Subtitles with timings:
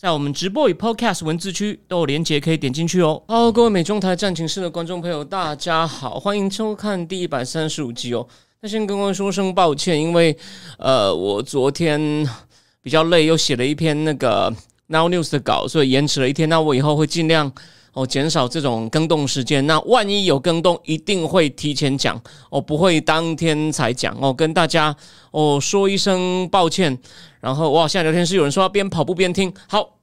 [0.00, 3.20] 在我们直播与 Podcast 文字区都有连接，可以点进去哦。
[3.26, 8.24] 好，各位美中台战情室的观众朋友，大家好，欢迎收看第一百三十五集哦。
[8.60, 10.38] 那先跟各位说声抱歉，因为
[10.78, 12.00] 呃，我昨天
[12.80, 14.54] 比较累，又写了一篇那个
[14.86, 16.48] Now News 的稿，所以延迟了一天。
[16.48, 17.52] 那我以后会尽量
[17.98, 19.66] 哦减少这种更动时间。
[19.66, 24.94] 那万一有更动，一定会提前讲哦，不会当天才讲哦，跟大家
[25.32, 26.96] 哦说一声抱歉。
[27.40, 29.52] 然后哇，现在聊天室有人说要边跑步边听。
[29.68, 29.98] 好，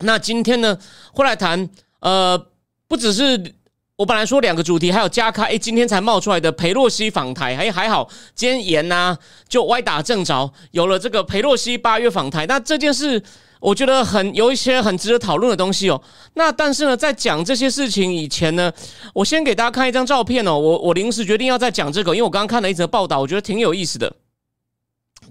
[0.00, 0.78] 那今天呢
[1.12, 1.68] 会来谈
[2.00, 2.46] 呃，
[2.86, 3.54] 不只是
[3.96, 9.16] 我本来说两个主题，还有加开，哎，今天才冒出来的裴洛西访台，哎，还好，今天严呐，
[9.48, 12.46] 就歪打正着，有了这个裴洛西八月访台。
[12.46, 13.22] 那这件事
[13.60, 16.02] 我觉得很有一些很值得讨论的东西哦。
[16.34, 18.72] 那但是呢，在讲这些事情以前呢，
[19.14, 20.58] 我先给大家看一张照片哦。
[20.58, 24.12] 我我临时决定要再讲这个，因为我刚刚看了一则报道，我觉得挺有意思的。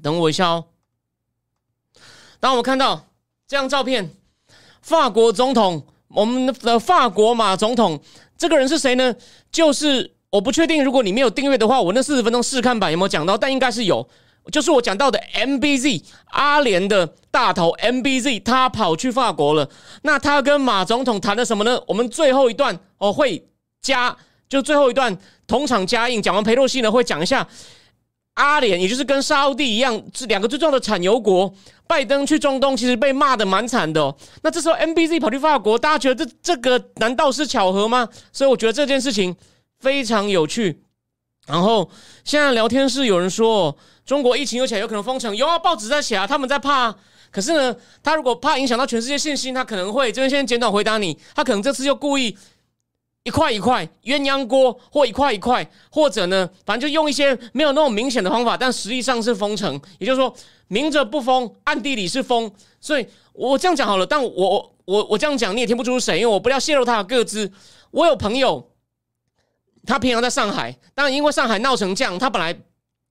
[0.01, 0.65] 等我一下哦。
[2.39, 3.07] 当我们看到
[3.47, 4.11] 这张照片，
[4.81, 7.99] 法国总统，我们的法国马总统，
[8.37, 9.15] 这个人是谁呢？
[9.51, 13.35] 就是我不确定，如果你没有订阅的话，我那四十分钟试看版有没有讲到？
[13.35, 14.07] 但应该是有，
[14.49, 19.69] 就是我讲到的 MBZ 阿联的大头 MBZ，他跑去法国了。
[20.03, 21.81] 那他跟马总统谈了什么呢？
[21.87, 23.47] 我们最后一段哦会
[23.81, 24.15] 加，
[24.47, 26.21] 就最后一段同场加映。
[26.21, 27.47] 讲完佩洛西呢，会讲一下。
[28.35, 31.53] 阿联，也就是跟沙地一样，这两个最重要的产油国。
[31.85, 34.15] 拜登去中东，其实被骂的蛮惨的。
[34.43, 38.07] 那这时候 MBZ 跑去法国，大家觉得这这个难道是巧合吗？
[38.31, 39.35] 所以我觉得这件事情
[39.79, 40.83] 非常有趣。
[41.49, 41.89] 然后
[42.23, 45.35] 现在聊天室有人说，中国疫情又起来，有可能封城。
[45.35, 46.95] 有啊，报纸在写啊，他们在怕。
[47.31, 52.37] 可是呢，他如果怕影响到全世界信心，他可能会这边先简短回答你，他可能这次就故意。
[53.23, 59.79] 一块一块鸳鸯锅，或一块一块，或者呢，反正就用一些没有那么明显的方法，但实际上是封城。
[59.99, 60.33] 也就是说，
[60.69, 62.49] 明着不封，暗地里是封。
[62.79, 67.51] 所以我这样讲好了，但我我我这样讲你也听不出谁，因为我不要泄露他的个资。
[67.91, 68.68] 我有朋友，
[69.85, 72.57] 他平常在上海，当然因为上海闹成这样，他本来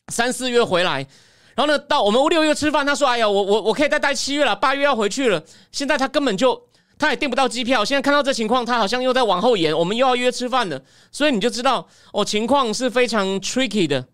[0.08, 1.06] 三四月回来，
[1.54, 5.42] 然后呢，到我们五六月吃饭，他说：“哎呀，我我我可以再待七月了，八月要回去了。”
[5.72, 6.68] 现在他根本就。
[7.00, 14.08] 他也订不到机票，现在看到这情况，他好像又在往后延，我们又要约吃饭了，所以你就知道哦，情况是非常 tricky 的，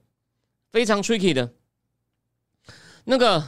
[0.71, 1.51] 非常 tricky 的。
[3.05, 3.43] 那个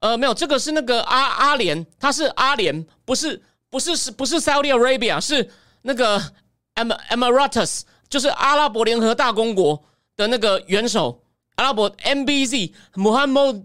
[0.00, 6.20] 呃，没有，这个是那个阿阿联，他是阿联，不是不是是不是 Saudi Arabia，是那个
[6.74, 9.82] Em Emirates，就是阿拉伯联合大公国
[10.16, 11.22] 的那个元首，
[11.56, 13.64] 阿拉伯 MBZ Muhammad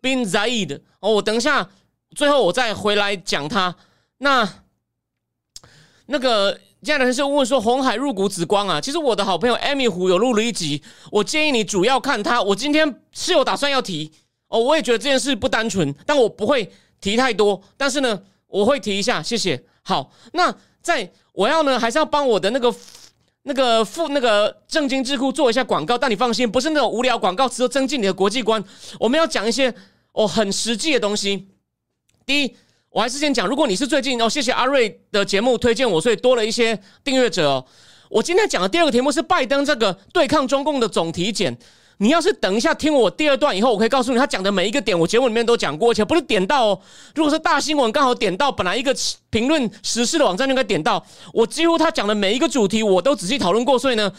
[0.00, 0.80] bin Zayed。
[1.00, 1.68] 哦，我等一下
[2.14, 3.74] 最后我再回来讲他。
[4.18, 4.48] 那
[6.06, 12.42] 那个现在人是问说红海入股紫光啊，其实我的好朋友艾米虎有录了一集，我建议你主要看他。
[12.42, 14.12] 我今天是有打算要提
[14.48, 16.70] 哦，我也觉得这件事不单纯，但我不会
[17.00, 17.62] 提太多。
[17.76, 19.64] 但是呢，我会提一下，谢谢。
[19.82, 22.72] 好，那在我要呢，还是要帮我的那个
[23.42, 25.96] 那个付那个正经智库做一下广告。
[25.96, 28.62] 但你放心，不是那种无聊广告，词，都增进你的国际观。
[28.98, 29.74] 我们要讲一些
[30.12, 31.48] 哦很实际的东西。
[32.26, 32.56] 第一。
[32.94, 37.48] 我还是先讲，如果你是最近哦，谢谢阿瑞的节目推荐我，所以多了一些订阅者。
[37.48, 37.64] 哦。
[38.10, 41.56] 我今天讲的第二个题目是拜登这个对抗中共的总体检。
[42.02, 46.80] 你要是等一下听我第二段以后，我可以告诉你，他讲的每一个点，我节目里面都讲过，而且不是点到哦。
[47.14, 48.92] 如果是大新闻刚好点到，本来一个
[49.30, 51.00] 评论时事的网站就该点到，
[51.32, 54.12] 我几乎他讲的每一个主题我都仔细讨论过，所以呢。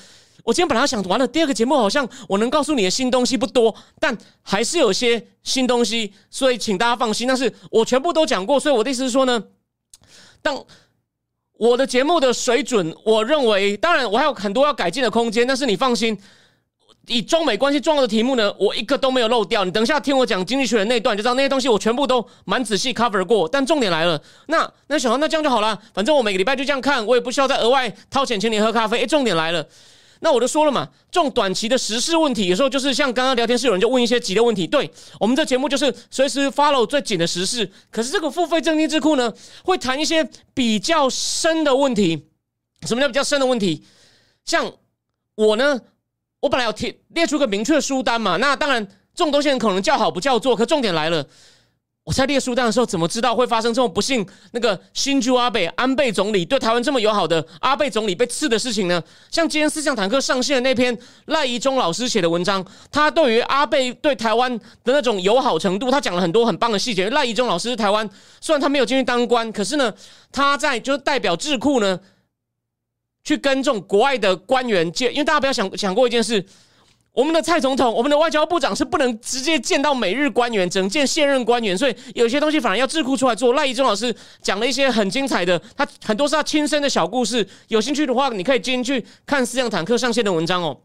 [0.45, 7.25] 我今天本来想完了，第二个节目好像我能告诉你的新东西不多，但还是有些新东西，所以请大家放心。
[7.27, 9.41] 但是我全部都讲过，所以我的意思是说呢，
[10.41, 10.61] 当
[11.53, 16.17] 我的节目的水准，我认为当然我还有很多要改进的空间，但是你放心，
[17.07, 19.65] 以中美关系重要的题目呢，我一个都没有漏掉。
[19.65, 23.47] 你等一下听我讲经济学的那段，就知道那些东西我全部都蛮仔细 cover 过。
[23.47, 28.99] 但重点来了，那那小黄，那这样就好了，反正我每个礼拜就这样看，我也不需要再额外掏钱请你喝咖啡。
[28.99, 29.67] 诶，重点来了。
[30.21, 34.65] 那我都说了嘛，这种短期的时事问题，有时候就是像刚刚聊天室有人就问一些急的问题。
[34.65, 34.89] 对
[35.19, 37.69] 我们这节目就是随时 follow 最紧的时事。
[37.91, 39.33] 可是这个付费正经智库呢，
[39.65, 42.25] 会谈一些比较深的问题。
[42.87, 43.83] 什么叫比较深的问题？
[44.45, 44.71] 像
[45.35, 45.81] 我呢，
[46.43, 48.35] 我本来要贴列出个明确的书单嘛。
[48.35, 48.85] 那当然，
[49.15, 50.53] 这种东西可能叫好不叫座。
[50.53, 51.25] 可重点来了，
[52.03, 54.27] 我在列书单的时候，怎么知道会发生这种不幸？
[54.51, 59.01] 那个新竹阿贝安倍总理对台湾这么友好的阿贝总理被刺的事情呢？
[59.31, 60.97] 像今天思想坦克上线的那篇
[61.27, 64.53] 赖宜中老师写的文章，他对于阿贝对台湾
[64.83, 67.09] 的那种友好程度，他讲了很多很棒的细节。
[67.11, 68.09] 赖宜中老师是台湾，
[68.41, 69.93] 虽然他没有进去当官，可是呢，
[70.29, 71.97] 他在就是代表智库呢，
[73.23, 76.43] 去跟这种国外的官员见，因为大家不要想想过一件事。
[77.11, 83.53] 我们的蔡总统，我们的外交部长是不能直接见到美日官员，只能见现任官员，所以有些东西反而要智库出来做。
[83.53, 87.47] 赖宜中老师讲了一些很精彩的，他很多是他亲身的小故事。
[87.67, 90.75] 有兴趣的话，你可以进去看思想坦克上线的文章哦。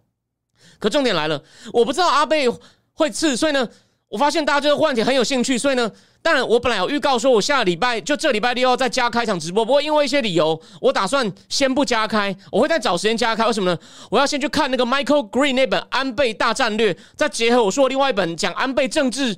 [0.79, 1.43] 可重点来了，
[1.73, 2.46] 我不知道阿贝
[2.93, 3.69] 会刺，所以呢。
[4.11, 13.47] 我发现大家对话题很有兴趣，所以呢，当然我本来有预告说，我下礼拜就这礼拜六要再加开场直播，不过因为一些理由，我打算先不加开，我会再找时间加开。
[13.47, 13.79] 为什么呢？
[14.11, 19.35] 我要先去看那个 Michael Green 那本《安倍大战略》，再结合我说的另外一本讲安倍政治，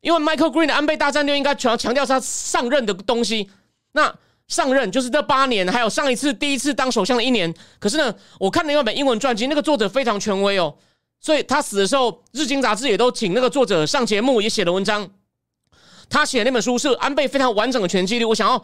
[0.00, 3.48] 因为 Michael Green 的《安倍大战略》应该主要强调他上任的东西。
[3.92, 4.12] 那
[4.48, 7.54] 上任就是这八年，还有上一次第一次当首相的一年。
[7.78, 10.74] 可是呢，我看另外一本英文传记，那个作者非常权威哦。
[11.20, 15.08] 所以他死的时候，《日经》杂志也都请那个作者上节目，也写了文章。
[16.12, 18.28] 他写的那本书是安倍非常完整的全记录。
[18.28, 18.54] 我想要，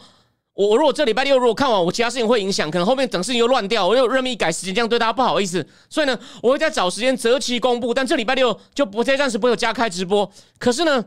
[0.53, 5.67] 我我如果这礼拜六如果看完，我其他事情会影响，可能后面等事情又乱掉，我又任意改时间，这样对大家不好意思。
[5.89, 7.95] 所以呢，我会再找时间择期公布。
[7.95, 10.31] 但这礼拜六就不再暂时不会有加开直播。
[10.59, 11.05] 可是呢，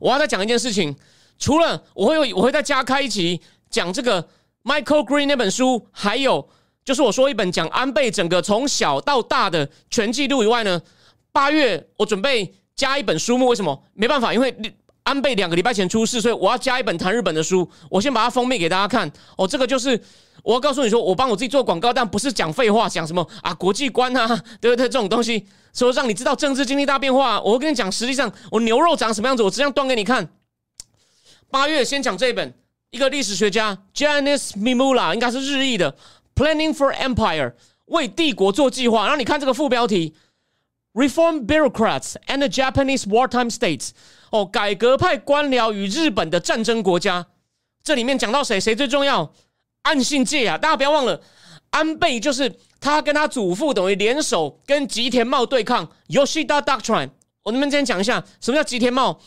[0.00, 0.94] 我要再讲一件事情，
[1.38, 4.28] 除了我会我会再加开一集讲这个
[4.62, 6.48] Michael Green 那本书，还有。
[6.84, 10.82] 就是我说一本讲安倍整个从小到大的全记录以外呢，
[11.32, 13.84] 八月我准备加一本书目，为什么？
[13.94, 14.54] 没办法，因为
[15.04, 17.68] 安倍两个礼拜前出事，所以我要加一本谈日本的书。
[17.90, 19.10] 我先把它封面给大家看。
[19.36, 19.98] 哦，这个就是
[20.42, 24.26] 我要告诉你说，我帮我自己做广告，但不是讲废话，讲什么啊国际观啊，
[24.60, 24.88] 对不对？
[24.88, 27.40] 这种东西，说让你知道政治经济大变化。
[27.42, 30.28] 我会跟你讲，实际上我牛肉长什么样子，我这样端给你看。
[31.50, 32.54] 八月先讲这一本，
[32.90, 35.94] 一个历史学家 Janice Mimula，应该是日裔的。
[36.34, 37.52] Planning for Empire，
[37.84, 39.02] 为帝国做计划。
[39.02, 40.14] 然后你看这个副标题
[40.94, 43.90] ：Reform bureaucrats and the Japanese wartime states。
[44.34, 47.24] 哦，改革派官僚与日本的战争国家。
[47.84, 48.58] 这里面讲到谁？
[48.58, 49.32] 谁最重要？
[49.82, 50.58] 岸信介啊！
[50.58, 51.20] 大家不要忘了，
[51.70, 55.88] 安倍就是他跟他祖父等于联手跟吉田茂对抗。
[56.08, 57.10] Yoshida Doctrine。
[57.44, 59.20] 我们今天讲一下什么叫吉田茂？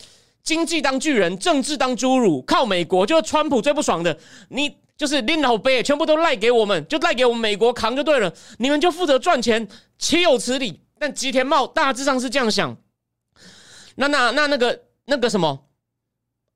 [0.44, 4.19] 经济当巨人，政治当侏儒，靠美国就是川普最不爽的。
[4.50, 4.75] 你。
[4.98, 8.33] 就是拎老杯，全部都赖给我们，就赖给我们美国扛就对了。
[8.57, 9.68] 你们就负责赚钱，
[10.00, 10.81] 岂有此理？
[10.98, 12.75] 但吉田茂大致上是这样想。
[13.98, 15.65] 那那那那个那个什么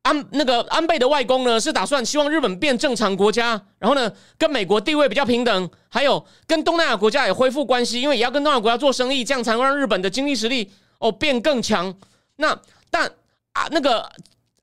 [0.03, 1.59] 安那个安倍的外公呢？
[1.59, 11.93] 是打算希望日本变正常国家，然后呢跟美国地位比较平等，还有跟东南亚国家也恢复关系，因为也要跟东南亚国家做生意，这样才能让日本的经济实力哦变更强。
[12.35, 12.57] 那
[12.89, 13.07] 但
[13.53, 14.07] 啊那个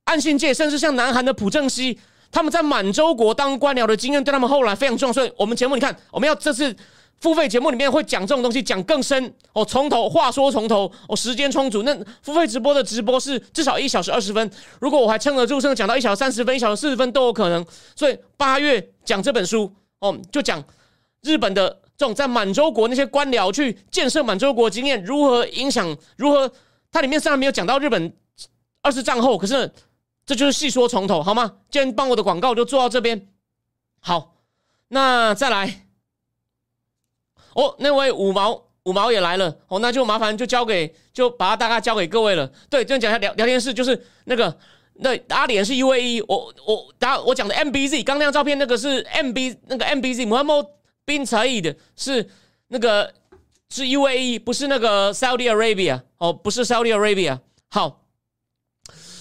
[0.04, 1.98] 岸信介，甚至像南韩的朴正熙。
[2.30, 5.12] 他们在满洲国当官僚的经验，对他们后来非常重要。
[5.14, 6.76] 所以，我们节目你看，我们要这次
[7.20, 9.64] 付费节目里面会讲这种东西，讲更深哦。
[9.64, 11.82] 从头话说从头哦，时间充足。
[11.82, 14.50] 那付费直播的直播是至少一小时二十分，
[14.80, 17.64] 如果我还撑得住，甚至讲到一小时三十分、一小时四十分都有可能。
[17.96, 20.62] 所以八月讲这本书哦，就讲
[21.22, 26.50] 日本的这种在满洲国那些官僚去建设满洲国经验如何影响，如何
[26.90, 28.12] 它里面虽然没有讲到日本
[28.82, 29.70] 二次战后，可是。
[30.28, 31.54] 这就是细说从头，好吗？
[31.70, 33.28] 今天帮我的广告就做到这边。
[33.98, 34.34] 好，
[34.88, 35.87] 那再来。
[37.54, 39.54] 哦，那位五毛五毛也来了。
[39.68, 42.50] 哦，那就麻烦就交给，就把它大概交给各位了。
[42.70, 44.56] 对，这样讲一下聊聊天室，就是那个
[44.94, 50.68] 那阿联是 U A E，我我打我讲的 M B Z，刚那张照片那个是 M B 那个 M B Z，Muhammad
[51.06, 52.28] bin Said 是
[52.68, 53.12] 那个
[53.70, 56.02] 是 U A E，不是那个 Saudi Arabia。
[56.18, 57.38] 哦，不是 Saudi Arabia。
[57.70, 58.04] 好。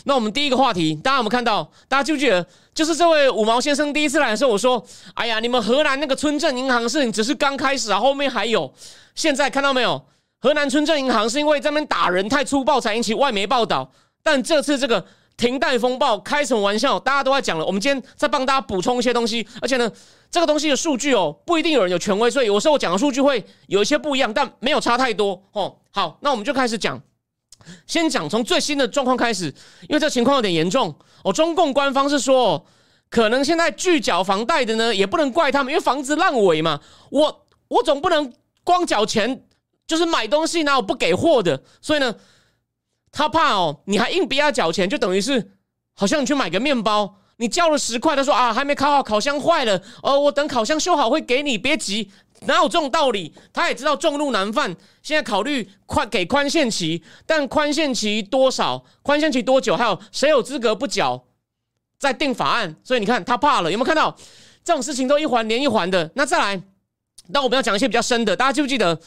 [0.06, 1.70] 那我们第一个话题，大家有没有看到？
[1.90, 2.48] 大家记不记得？
[2.78, 8.72] 就是这位五毛先生第一次来的时候，我说：“哎呀，你们河南那个村镇银行事情只是刚开始啊，后面还有。”
[9.16, 10.00] 现在看到没有？
[10.40, 13.92] 河南村镇银行是因为这边打人太粗暴才引起外媒报道，
[14.22, 15.04] 但这次这个
[15.36, 17.00] 停贷风暴开什么玩笑？
[17.00, 17.66] 大家都在讲了。
[17.66, 19.92] 我们今天再帮大家补充一些东西，而且呢，
[20.30, 25.76] 这个东西的数据哦，不一定有人有权威，所以有时候我讲的数据会有一些不一样，但没有差太多哦。
[25.90, 27.02] 好，那我们就开始讲。
[27.88, 29.46] 先讲从最新的状况开始，
[29.90, 30.96] 因为这情况有点严重。
[31.24, 32.66] 哦，中共官方是说，
[33.10, 36.80] 可能现在拒缴房贷的呢，也不能怪他们，因为房子烂尾嘛。
[37.10, 38.34] 我我总不能
[38.64, 39.46] 光缴钱，
[39.86, 41.62] 就是买东西哪有不给货的？
[41.82, 42.16] 所以呢，
[43.12, 45.52] 他怕哦，你还硬逼他缴钱，就等于是
[45.94, 53.34] 好像你去买个面包，你交了十块，他说啊还没烤好，烤箱坏了，哦，我等烤箱修好会给你，别急，哪有这种道理？
[53.53, 58.84] 他也知道众怒难犯，现在考虑宽给宽限期，但宽限期多少？
[59.01, 59.77] 宽限期多久？
[59.77, 61.25] 还有谁有资格不缴？
[62.00, 64.15] 再定法案，所以你看他怕了，有没有看到
[64.63, 66.12] 这种事情都一环连一环的？
[66.15, 66.62] 那再来，
[67.29, 69.00] 那我们要讲一些比较深的，大家记不记得？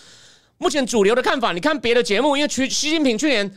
[0.59, 3.51] 目前主流的看法，你看别的节目，因为去习近平去年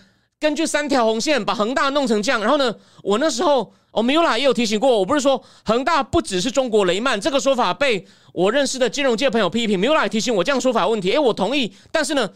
[0.44, 12.30] 根据三条红线把恒大弄成这样，然后呢，我那时候哦米 l a 也有提醒过，我不是说恒大不只是中国雷曼这个说法被我认识的金融界朋友批评，米 l a 也提醒我这样说法有问题，诶，我同意，但是呢，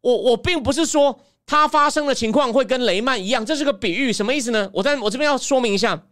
[0.00, 4.70] 我我并不是说它发生的情况会跟雷曼一样，这是个比喻，什么意思呢？
[4.72, 6.02] 我在我这边要说明一下，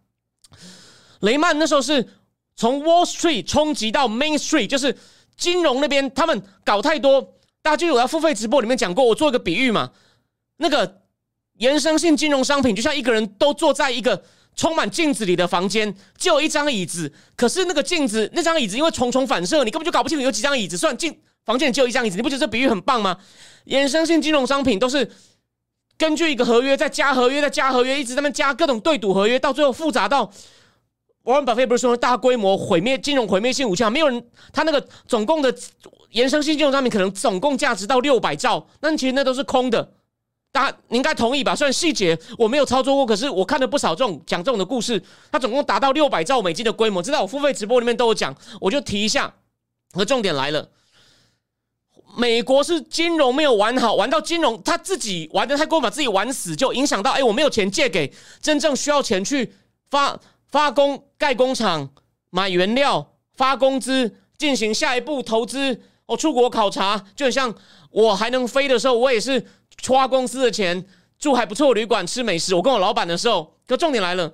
[1.20, 2.06] 雷曼那时候是
[2.54, 4.94] 从 Wall Street 冲击到 Main Street，就是
[5.38, 7.34] 金融那边他们搞太多。
[7.62, 9.92] 大家记得我在付费直播里面讲过，我做一个比喻嘛，
[10.58, 11.01] 那个
[11.58, 14.22] 衍生性金融商品就像一个人都坐在一个
[14.56, 20.76] 充满镜子里的房间，就有一张椅子，可是那个镜子那张椅子因为重重反射，你根本就搞不清楚有几张椅子。
[20.76, 23.16] 虽然镜房间里只有一张椅子，你不觉得这比喻很棒吗？
[23.66, 25.10] 衍生性金融商品都是
[25.96, 30.30] 根据一个合约再加合约再加合约，一直在那加各种对赌合约，到最后复杂到。
[31.24, 35.54] 沃伦·巴菲不是说大规模毁灭金融毁灭性武器没有人，他那个总共的
[36.12, 39.92] 衍生性金融商品可能总共价值到六百兆，那其实那都是空的。
[40.52, 41.56] 大家你应该同意吧？
[41.56, 45.02] 虽然细节我没有操作过，可是我看了不少这种讲这种的故事。
[45.32, 49.34] 它总共达到六百兆美金的规模，这在我付费直播里面都有讲，我就提一下。
[49.92, 50.70] 和重点来了，
[52.16, 59.52] 美国是金融没有玩好，玩到金融他自己玩的太过，把自己玩死，就影响到哎，我没有钱借给真正需要钱去
[59.90, 60.18] 发。
[60.48, 61.88] 发工盖工厂、
[62.28, 65.80] 买原料、发工资、进行下一步投资。
[66.04, 67.54] 我出国考察，就很像
[67.90, 69.46] 我还能飞的时候，我也是
[69.88, 70.84] 花公司的钱
[71.18, 72.54] 住还不错旅馆吃美食。
[72.54, 74.32] 我跟我老板的时候，可重点来了。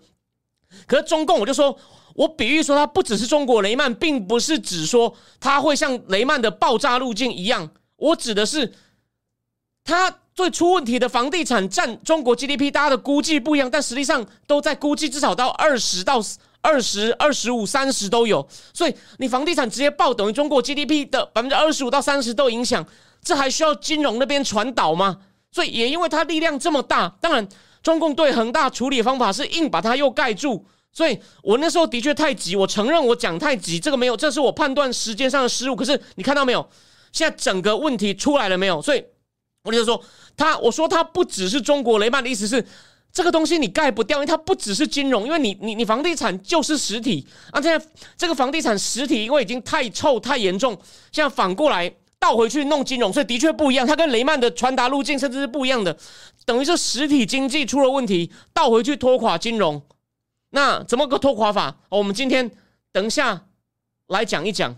[0.86, 1.78] 可是中共，我就说
[2.14, 7.70] 我比喻说，它不只是中国雷曼，并不是指说它会像雷曼的爆炸路径一样。
[7.96, 8.74] 我指的是
[9.84, 10.18] 它。
[10.38, 16.22] 最出问题的房地产占中国 GDP，大家的估计不一样，但实际上都在估计至少到二十到
[16.60, 18.48] 二十二十五、三十都有。
[18.72, 22.86] 所以你房地产直接爆，等于中国 GDP 的百分之二十五到三十都影响，
[23.20, 25.18] 这还需要金融那边传导吗？
[25.50, 27.48] 所以也因为它力量这么大，当然
[27.82, 30.66] 中共对恒大处理方法是硬把它又盖住。
[30.92, 35.76] 所以我那时候的确太急，我承认我讲太急，这个没有，这是我判断时间上的失误。
[35.76, 36.68] 可是你看到没有？
[37.12, 38.82] 现在整个问题出来了没有？
[38.82, 39.04] 所以
[39.64, 40.02] 我就说。
[40.36, 42.64] 他我说他不只是中国雷曼的意思是，
[43.12, 47.60] 这个东西你盖不掉，因为它不只是金融，因为你你你房地产就是实体啊。
[47.60, 47.86] 现在
[48.16, 50.78] 这个房地产实体因为已经太臭太严重，
[51.10, 53.86] 现在反过来倒回去弄金融，所以的确不一样。
[53.86, 55.96] 它跟雷曼的传达路径甚至是不一样的，
[56.44, 59.82] 等于是实体经济出了问题，倒回去拖垮金融。
[60.50, 61.76] 那怎么个拖垮法？
[61.88, 62.50] 我们今天
[62.92, 63.46] 等一下
[64.06, 64.76] 来讲一讲。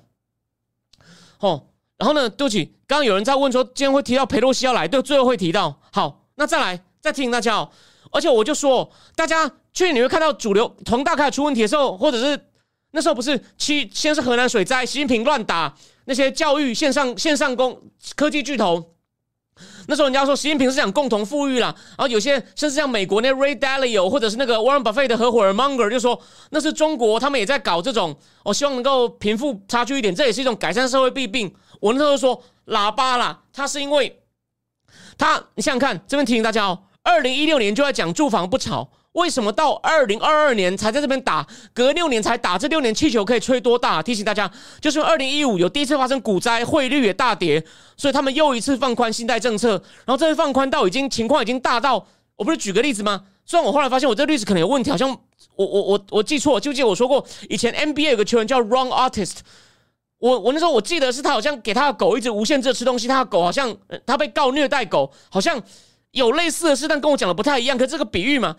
[1.39, 1.67] 哦。
[1.97, 2.31] 然后呢？
[2.31, 5.79] 对不起，刚刚有人在问说，今天会提到佩洛西要来，对，最后会提到。
[5.93, 7.71] 好，那再来再提醒大家哦。
[8.11, 12.43] 而且我就说，大家去年你会看到主流从大开始出问题的时候，或者是
[12.93, 15.77] 那时候不是七先是河南水灾，习近平乱打
[16.11, 17.81] 那些教育线上线上工
[18.17, 18.97] 科技巨头。
[19.87, 31.55] 那时候人家说习近平是讲共同富裕啦，然后有些甚至像美国那 Ray Dalio 或者是那个 Warren Buffett 的合伙人 Munger 就说那是中国，他们也在搞这种，我希望能够贫富差距一点，这也是一种改善社会弊病。
[31.81, 34.21] 我那时候说喇叭啦，他是因为
[35.17, 38.91] 他你想想看，这边提醒大家哦，二零一六年就在讲住房不炒。
[39.13, 41.45] 为什么到二零二二年才在这边打？
[41.75, 42.57] 隔六年才打？
[42.57, 44.01] 这六年气球可以吹多大？
[44.01, 44.49] 提醒大家，
[44.81, 47.65] 就是二零一五有第一次发生股灾，汇率也大跌，
[47.97, 49.71] 所以他们又一次放宽信贷政策。
[50.05, 53.25] 然后这次放宽到已经情况已经大到，我不是举个例子吗？
[53.45, 55.11] 虽然我后来发现我这例子可能有问题，好像
[55.57, 59.39] 我我我我记错，就记得我说过，以前 NBA 有个球员叫 Wrong Artist，
[60.21, 63.77] 我我那时候我记得是他好像给他的狗一直无限制吃东西，他的狗好像
[64.07, 65.61] 他被告虐待狗，好像
[66.13, 67.77] 有类似的事，但跟我讲的不太一样。
[67.77, 68.55] 可是这个比喻嘛。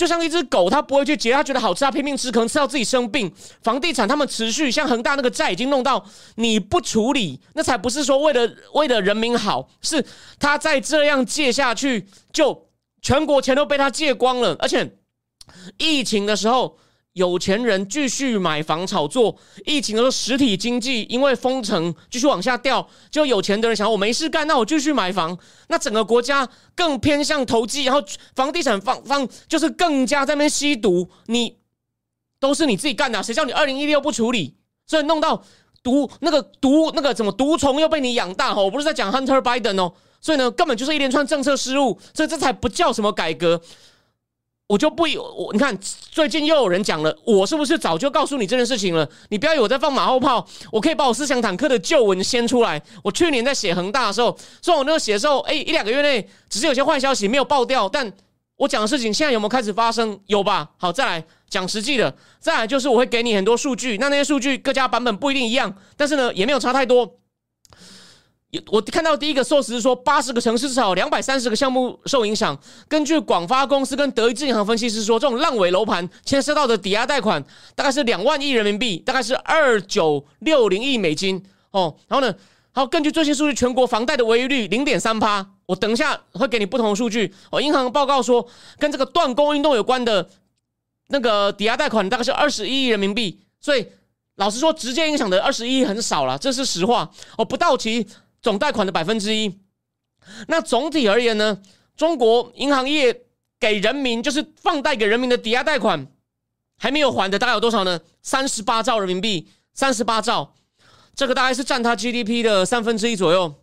[0.00, 3.30] 就像一只狗，它不会去结，它觉得好吃，它拼命吃，可能吃到自己生病。
[3.62, 6.02] 房地产他们持续，像恒大那个债已经弄到
[6.36, 10.02] 你不处理，那才不是说为了为了人民好，是
[10.38, 12.68] 他再这样借下去，就
[13.02, 14.96] 全国钱都被他借光了，而且
[15.76, 16.78] 疫情的时候。
[17.14, 19.36] 有钱人继续买房炒作，
[19.66, 25.36] 疫情的时候实体经济因为封城继续往下掉，就有钱的人想我没事干，那我继续买房，
[25.68, 28.00] 那整个国家更偏向投机，然后
[28.36, 31.56] 房地产放放就是更加在那边吸毒，你
[32.38, 34.54] 都是你自己干的，谁叫你二零一六不处理，
[34.86, 35.42] 所以弄到
[35.82, 43.60] 毒那个毒那个怎么毒虫又被你养大哈，我不是在讲 Hunter Biden 哦，所以呢根本就是一连串政策失误，所以这才不叫什么改革。
[44.70, 45.76] 我就不有我你看，
[46.12, 49.08] 最近又有人讲了，我是不是早就告诉你这件事情了？
[49.30, 52.80] 你不要以为我在放马后炮，我可以把我思想坦克的旧文先出来。
[53.02, 58.12] 我去年在写恒大的时候，虽然我那个写的时候，哎，一两个月内只是有些坏消息没有爆掉，但
[58.58, 60.16] 我讲的事情现在有没有开始发生？
[60.26, 60.70] 有吧？
[60.76, 67.16] 好，再来讲实际的，再来就是我会给你很多数据，那那些数据各家版本不一定一样，但是呢，也没有差太多。
[68.66, 72.58] 我看到第一个 source 是说，八十个城市至少两百三十个项目受影响。
[72.88, 77.40] 根据广发公司跟德意志银行分析师说，这种烂尾楼盘牵涉到的抵押贷款
[77.76, 81.40] 大概是两万亿人民币，大概是二九六零亿美金
[81.70, 81.94] 哦。
[82.08, 82.34] 然后呢，
[82.72, 85.46] 还有根据最新数据，全国房贷的违约率零点三趴。
[85.66, 87.62] 我等一下会给你不同的数据哦。
[87.62, 88.44] 银行报告说，
[88.80, 90.28] 跟这个断供运动有关的
[91.10, 93.38] 那个抵押贷款大概是二十一亿人民币。
[93.60, 93.86] 所以
[94.34, 97.44] 老实说，直接影响的二十一亿很少了，这是实话哦。
[97.44, 98.04] 不到期。
[98.42, 99.60] 总贷款的百分之一，
[100.48, 101.60] 那总体而言呢？
[101.96, 103.24] 中国银行业
[103.58, 106.06] 给人民就是放贷给人民的抵押贷款
[106.78, 108.00] 还没有还的，大概有多少呢？
[108.22, 110.54] 三十八兆人民币，三十八兆，
[111.14, 113.54] 这个大概是占它 GDP 的三分之一左右。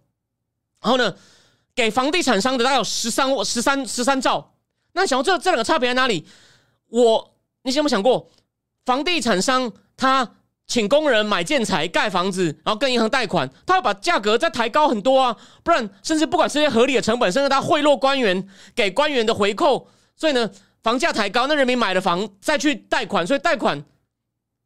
[0.81, 1.15] 然后呢，
[1.73, 4.53] 给房地产商的大概有十三十三十三兆。
[4.93, 6.27] 那想这这两个差别在哪里？
[6.89, 8.29] 我你有没有想过，
[8.85, 10.35] 房地产商他？
[10.67, 18.45] 请工人买建材盖房子，然后跟银行贷款，他要把价格再抬高很多啊，不然甚至不管这些合理的成本，甚至他贿赂官员
[18.75, 20.51] 给官员的回扣，所以呢，
[20.83, 23.81] 房价抬高，那人民买了房再去贷款，所以贷款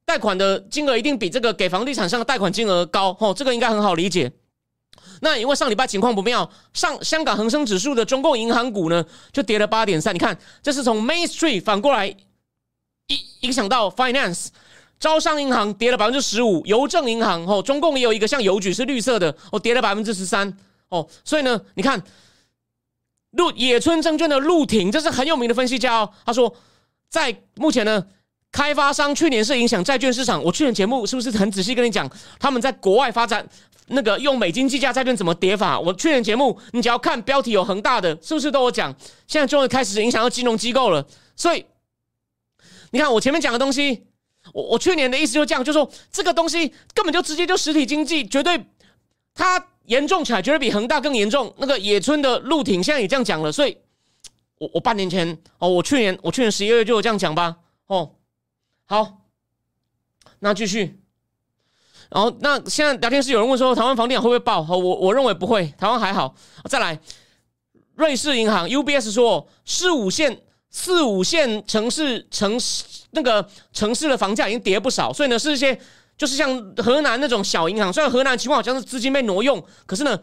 [0.04, 4.32] 贷款的金额一定比这个给房地产商的贷款金额高哦，这个应该很好理解。
[5.20, 14.48] 那因为上礼拜情况不妙，上香港恒生指数的中共银行股呢就跌了八点三，你看这是从 Main Street 反过来影影响到 Finance。
[15.02, 20.56] 招商银行跌了百分之十五，邮政银行哦，中共也有一个像邮局是绿色的哦，跌了百分之十三
[20.90, 22.00] 哦，所以呢，你看
[23.32, 26.56] 陆野村证券的陆挺，这是很有名的分析家哦，他说
[27.10, 28.06] 在目前呢，
[28.52, 32.08] 开发商去年是影响债券市场，我去年节目是不是很仔细跟你讲
[32.40, 33.44] 他们在国外发展
[33.88, 35.80] 那个用美金计价债券怎么跌法？
[35.80, 38.96] 我去年节目你只要看标题有恒大的，是不是都有讲？
[39.26, 41.04] 现在终于开始影响到金融机构了，
[41.36, 41.66] 所以
[42.92, 44.04] 你看我前面讲的东西。
[44.54, 48.66] 我我去年的意思就这样，就说这个东西根本就直接就实体经济，绝对
[49.34, 51.54] 它严重起来，绝对比恒大更严重。
[51.58, 53.78] 那个野村的陆挺现在也这样讲了，所以，
[54.58, 57.58] 我我半年前哦，我去年我去年十一月就有这样讲吧。
[57.88, 58.16] 哦，
[58.86, 59.24] 好，
[60.40, 61.00] 那继续。
[62.10, 64.62] 然后那现在聊天室有人问说，台湾房地产会不会爆？
[64.70, 66.36] 我我认为不会，台湾还好。
[66.70, 67.00] 再来，
[67.96, 72.86] 瑞士银行 UBS 说，四五线四五线城市城市。
[73.14, 75.78] 那个城市的房价已经跌不少，所以呢，是一些
[76.18, 77.92] 就是像河南那种小银行。
[77.92, 80.18] 虽然河南情况好像是资金被挪用，可是呢，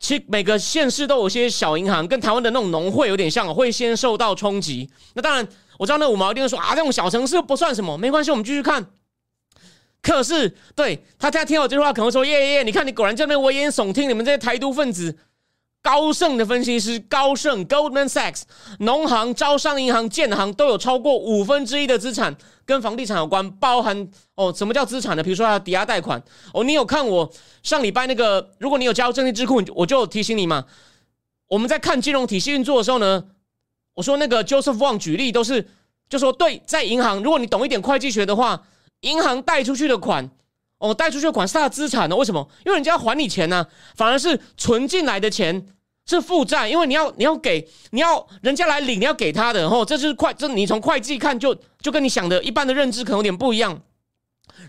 [0.00, 4.88] 其实每个县市都有些小银行，跟台湾的那种农会有点像，会先受到冲击。
[5.12, 5.46] 那当然，
[5.78, 8.86] 我知道那五毛一定说啊，这种小城市不算什么，没关系，我们继续看。
[10.00, 15.18] 可是，对他现在听我这句话，可能说耶耶，你看你果然这边危言耸听，你们这些台独分子。
[15.84, 18.44] 高盛的分析师，高盛 （Goldman Sachs）、
[18.78, 25.22] 农行、招商银行、建行都有超过五分之一的资产跟房地产有关，包含哦，什么叫资产呢？
[25.22, 26.20] 比如说它抵押贷款
[26.54, 26.64] 哦。
[26.64, 27.30] 你有看我
[27.62, 28.50] 上礼拜那个？
[28.58, 30.64] 如果你有加入证券智库，我就提醒你嘛。
[31.48, 33.22] 我们在看金融体系运作的时候呢，
[33.92, 35.68] 我说那个 Joseph Wang 举例都是，
[36.08, 38.62] 就说对，在银行，如果你懂一点会计学的话，
[39.00, 40.30] 银行贷出去的款。
[40.84, 42.14] 哦，贷出去的款是他的资产呢？
[42.14, 42.46] 为什么？
[42.66, 43.66] 因为人家要还你钱呢，
[43.96, 45.66] 反而是存进来的钱
[46.04, 49.62] 是负债，因为你要你要给你要人家来领，你要给他的。
[49.62, 53.80] 然后这是会，这你从会计看就就跟你想的一般的认知可能有点不一样。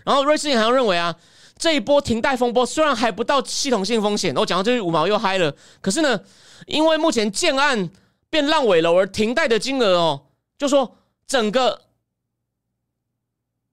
[0.06, 1.14] 然后瑞士银行认为啊，
[1.58, 5.54] 这一波停贷风波虽然还不到系统性风险，我讲到这五毛又嗨了。
[5.82, 6.18] 可是呢，
[6.64, 7.90] 因为目前建案
[8.30, 10.22] 变烂尾楼而停贷的金额哦，
[10.56, 11.82] 就说整个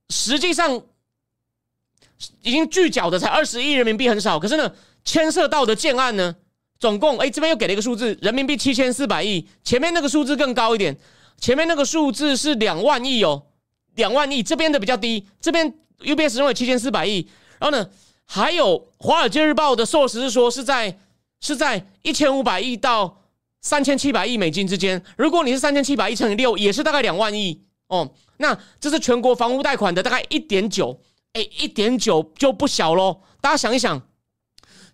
[0.10, 0.82] 实际上。
[2.41, 4.39] 已经拒缴的才二十亿人民币，很少。
[4.39, 4.71] 可是呢，
[5.03, 6.36] 牵涉到的建案呢，
[6.79, 9.47] 总共哎，这边又给了一个数字，人民币七千四百亿。
[9.63, 10.97] 前面那个数字更高一点，
[11.38, 13.43] 前面那个数字是两万亿哦，
[13.95, 14.43] 两万亿。
[14.43, 17.27] 这边的比较低，这边 UBS 认为七千四百亿。
[17.59, 17.89] 然后呢，
[18.25, 20.97] 还有《华尔街日报》的 source 是说是在
[21.39, 23.21] 是在一千五百亿到
[23.62, 25.01] 三千七百亿美金之间。
[25.17, 28.12] 如果你是三千七百亿乘以六，也是大概两万亿哦。
[28.38, 30.99] 那这是全国房屋贷款的大概一点九。
[31.34, 33.22] 哎，一点九就不小喽！
[33.41, 34.08] 大家想一想，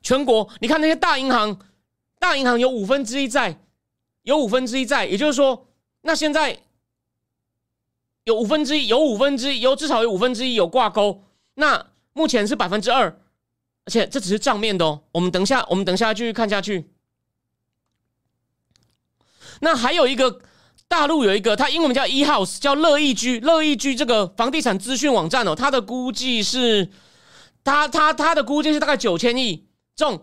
[0.01, 1.59] 全国你看那些大银行，
[2.17, 3.61] 大银行有五分之一债，
[4.23, 5.67] 有五分之一债，也就是说，
[6.01, 6.63] 那现在
[8.23, 11.25] 有五分之一，有五分之一，有至少有五分之一有挂钩。
[11.55, 13.21] 那目前是百分之二，
[13.83, 15.03] 而且这只是账面的哦。
[15.11, 16.89] 我们等下，我们等下继续看下去。
[19.59, 20.41] 那还有一个
[20.89, 26.89] 大陆有一个，它英文名叫 e house，叫乐意居，乐意居这个房地产资讯网站哦，它的估计是，
[27.63, 30.19] 它它它的估计是大概九千亿，这种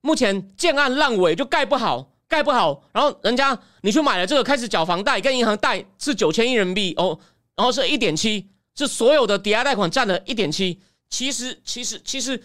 [0.00, 7.18] 目前建案烂尾就盖不好，盖不好，然后人家你去买了这个，开始缴房贷，跟银行贷是九千亿人民币哦，
[7.56, 12.40] 然后是一点七，是所有的抵押贷款占了一点七，其实其实其实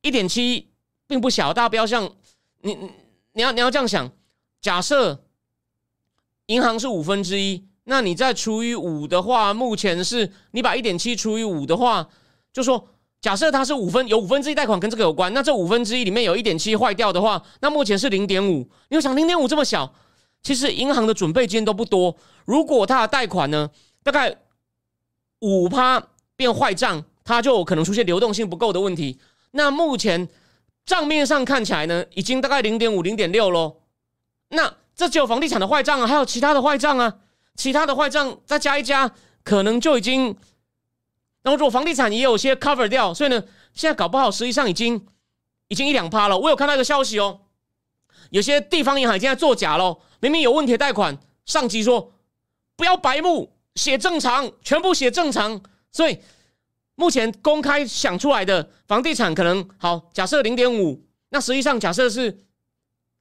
[0.00, 0.70] 一点七
[1.06, 2.10] 并不小，大家不要像
[2.62, 2.74] 你
[3.34, 4.10] 你要你要这样想，
[4.62, 5.22] 假设。
[6.52, 12.06] 银行是五分之一，那你再除以五的话，目前是你把一点七除以五的话，
[12.52, 12.86] 就说
[13.22, 18.68] 假设它是五分，有五分之一贷款跟这个有关，那这五分之一里面有一点七坏掉的话，那目前是零点五。
[18.90, 19.94] 你想零点五这么小，
[20.42, 22.14] 其实银行的准备金都不多。
[22.44, 23.70] 如果它的贷款呢，
[24.02, 24.36] 大概
[25.40, 29.18] 五趴变坏账，它就可能出现流动性不够的问题。
[29.52, 30.28] 那目前
[30.84, 33.76] 账面上看起来呢，已经大概零点五、零点六喽。
[34.50, 37.16] 那这只有房地产的坏账啊，还有其他的坏账啊，
[37.56, 39.10] 其他的坏账再加一加，
[39.42, 40.36] 可能就已经。
[41.42, 43.42] 然后如果房地产也有些 cover 掉，所以呢，
[43.74, 45.06] 现在搞不好实际上已经
[45.68, 46.38] 已经一两趴了。
[46.38, 47.40] 我有看到一个消息哦，
[48.30, 52.12] 有些地方银行已经在作假了，明明有问题的贷款，上级说
[52.76, 55.60] 不要白目，写正常，全部写正常。
[55.90, 56.18] 所以
[56.94, 62.44] 目前公开想出来的房地产可能好，假设零点五，那实际上假设是。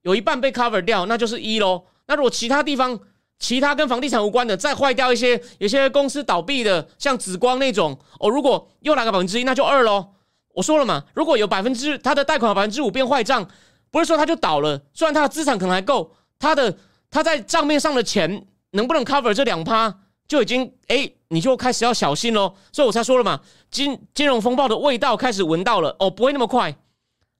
[0.02, 1.84] 有一半被 cover 掉，那就是一喽。
[2.08, 3.00] 那如果其他地方、
[3.40, 10.14] 其他跟房地产无关的再坏掉一些，有些公司倒闭的，像紫光那种哦，如果又来个百分之一，那就二喽。
[10.54, 13.48] 我说了嘛，如果有百分之他的贷款百分之五变坏账，
[13.90, 16.78] 不是说他就倒了，虽然他的资产可能还够，他的
[17.10, 22.54] 他在账面上的钱能不能 cover 这两趴，就已经哎，你就开始要小心喽。
[22.72, 26.76] 所以我才说了嘛，金金融风暴的味道开始闻到了哦，不会那么快。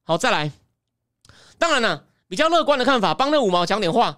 [0.04, 0.52] 好，再来，
[1.58, 2.06] 当然了。
[2.32, 4.18] 比较乐观的看法，帮那五毛讲点话。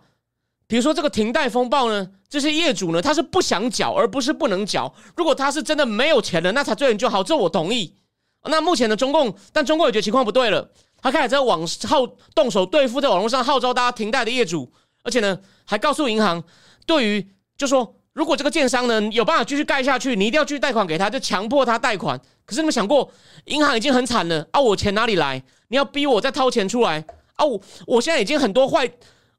[0.68, 4.94] 比如说这个停贷风暴呢，这些业主呢，他是不想缴，而不是不能缴。
[5.18, 7.96] 如果他是真的没有钱了，那才追就好，这我同意。
[8.44, 10.70] 那目前的中共，但中共也觉得情况不对了，
[11.02, 14.72] 他开始在网号动手对付在网络上号召大家停贷的业主，
[15.02, 16.44] 而且呢，还告诉银行，
[16.86, 22.22] 对于就说，如果这个建商呢有办法继续盖下去，你一定要继续贷款给他，就强迫他贷款。
[22.46, 23.10] 可是你们想过，
[23.46, 25.44] 银行已经很惨了啊，我钱哪里来？
[25.70, 27.04] 你要逼我再掏钱出来？
[27.34, 28.92] 啊，我我现在已经很多坏，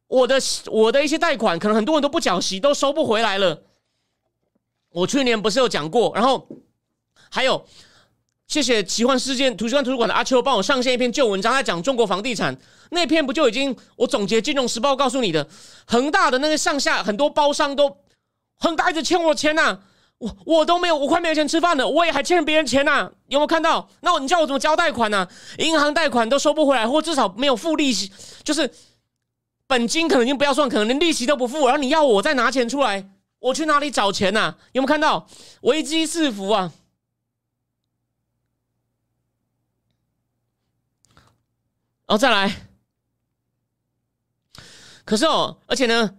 [0.06, 3.62] 我的我的一些贷款，可能很多人都不缴息，都收不回来了。
[4.90, 6.48] 我去年不是有讲过，然后
[7.30, 7.66] 还有
[8.46, 12.56] 谢谢奇幻世界图书馆图书馆的阿秋帮我上线一篇旧文章，在讲中国房地产
[12.90, 15.48] 那篇，不就已经我总结金融时报告诉你的，
[15.86, 17.96] 恒大的那个上下很多包商都
[18.56, 19.80] 恒大一直欠我钱呐。
[20.18, 23.88] 我我都没有，我快没有钱吃饭了，我也还欠别人钱呐，有没有看到？
[24.00, 25.28] 那你叫我怎么交贷款呢？
[25.58, 28.10] 银行贷款都收不回来，或至少没有付利息，
[28.42, 28.72] 就是
[29.66, 34.56] 本金可能已经不要算，可能连利息都不付，然后你要我再拿钱出来，我去哪里找钱呢？
[34.72, 35.26] 有没有看到？
[35.62, 36.72] 危机四伏啊！
[42.06, 42.68] 然后再来，
[45.04, 46.16] 可是哦，而且呢？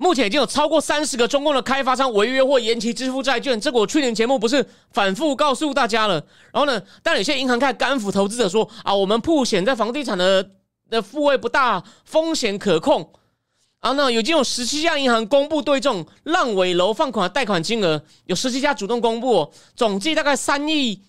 [0.00, 6.14] 目前已经有超过三十个中共的开发商违约或延期支付债券，这个我去年节目不是反复告诉大家了。
[6.54, 10.52] 然后呢，但有些银行开始干腐投资者说啊，我们铺险在房地产的
[10.88, 13.12] 的复位不大，风险可控。
[13.82, 21.02] 然后呢，已经有十七家银行公布对这种烂尾楼放款的贷款金额，有十七家主动公布，总计大概三亿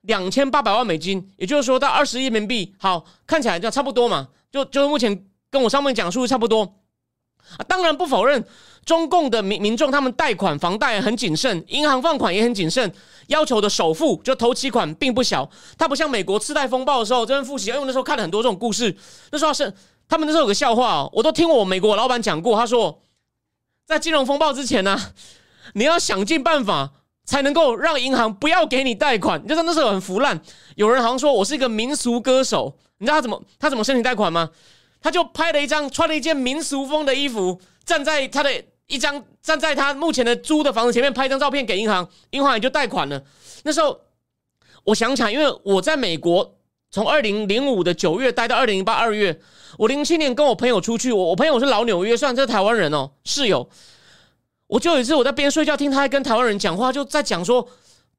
[0.00, 2.74] 两千八百万美金，也就是说到二十亿人民币。
[2.78, 6.77] 好，看起来就差不多嘛，就就目前跟我上面讲述差不多。
[7.56, 8.44] 啊，当然不否认，
[8.84, 12.92] 中共的民民众他们贷款房贷很谨慎，银行放款也很谨慎，
[13.28, 15.48] 要求的首付就头期款并不小。
[15.76, 18.94] 它不像美国次贷风暴的时候，这边复习，因为那时候看了很多这种故事。
[19.32, 19.72] 那时候是
[20.08, 23.00] 他们那时候有个笑话哦，我都听我美国老板讲过，他说，
[23.86, 24.98] 在金融风暴之前呢，
[25.74, 26.90] 你要想尽办法
[27.24, 29.42] 才能够让银行不要给你贷款。
[29.42, 30.40] 你知道那时候很腐烂，
[30.76, 34.48] 有人好像说我是一个民俗歌手，你知道他怎么他怎么申请贷款吗？
[35.00, 38.50] 他就拍了一张穿了一件民俗风的衣服，站在他的
[38.86, 43.22] 一张站在他目前的租的房子前面拍一张照片给银行，银行也就贷款了。
[43.62, 44.00] 那时候
[44.84, 46.56] 我想起来，因为我在美国
[46.90, 49.38] 从二零零五的九月待到二零零八二月，
[49.78, 53.68] 我零七年跟我朋友出去，我我朋友是老纽约，虽然是台湾人哦，室友，
[54.66, 57.68] 我就有一次我在边睡觉听他在跟台湾人讲话，就在讲说。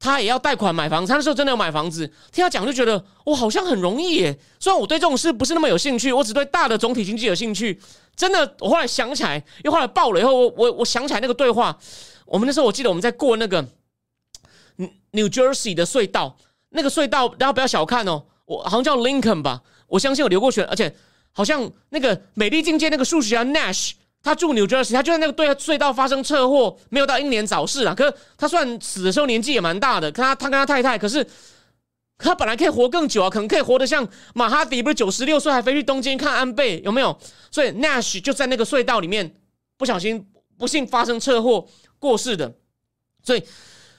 [0.00, 2.06] 他也要贷款买房子，他那时候真的要买房子。
[2.32, 4.36] 听他讲就觉得，我，好像很容易耶。
[4.58, 7.78] 虽然我对这种事不是那么有兴趣，我只对大的总体经济有兴趣。
[8.16, 11.78] 真的，我后来想起来，又后来爆了以后，我我我想起来那个对话。
[12.24, 13.60] 我们那时候我记得我们在过那个
[15.10, 16.36] New Jersey 的隧道，
[16.70, 19.60] 那个隧道大家不要小看哦，我好像叫 Lincoln 吧。
[19.86, 20.94] 我相信我流过血，而且
[21.32, 27.94] 好像那个美丽境界那个数学家 Nash 他住 New Jersey，他就在那个对隧道发生车祸，没有到英年早逝啊。
[27.94, 31.26] 可是他算死的时候年纪也蛮大的，跟他他跟他太太，可是
[32.18, 37.18] 他本来可以活更久啊，可能可以活得像马哈迪，不是九十六岁还飞去东京看安倍，有没有？
[37.50, 39.34] 所以 Nash 就在那个隧道里面
[39.78, 40.26] 不小心
[40.58, 41.66] 不幸发生车祸
[41.98, 42.52] 过世的。
[43.22, 43.42] 所以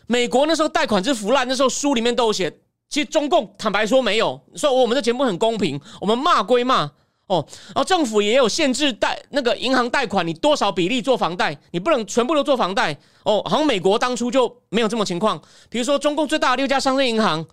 [0.06, 2.52] 美国那时候贷款是腐烂，那时候书里面都有写。
[2.90, 6.92] 其实中共坦白说没有，说我们的节目很公平，我们骂归骂
[7.32, 12.92] 哦，然后政府也有限制贷那个银行贷款，你多少比例做房贷，你不能全部都做房贷
[13.24, 13.42] 哦。
[13.46, 17.46] 好像美国当初就没有这么情况，比如说中共最大的六家商业银行，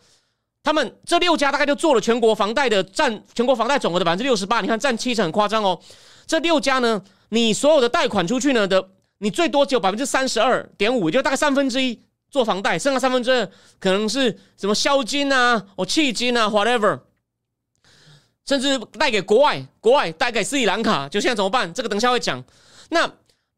[0.64, 5.78] 他们这六家大概就做了全国房贷的占全国房贷总额的百分之六十八，你看占七成很夸张哦。
[6.26, 8.88] 这六家呢，你所有的贷款出去呢的，
[9.18, 12.02] 你最多只有百分之三十二点五，就大概三分之一。
[12.30, 13.46] 做房贷，剩下三分之二
[13.80, 17.00] 可能是什么销金啊、哦弃金啊，whatever，
[18.48, 21.70] 甚至贷给国外，国外带给斯里兰卡，就现在怎么办？
[21.74, 22.42] 这个等下会讲。
[22.88, 23.06] 那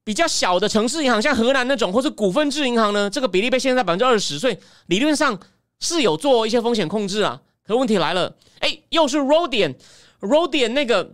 [0.03, 5.39] 比较小的城市银行，像荷兰那种，或是股份制银行呢，这个比例被限制在百分之二十，所以理论上
[5.79, 7.41] 是有做一些风险控制啊。
[7.65, 11.13] 可问题来了，哎，又是 Rodian，Rodian 那个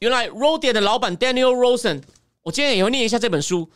[0.00, 2.02] 原来 Rodian 的老板 Daniel Rosen，
[2.42, 3.70] 我今天也会念一下这本书。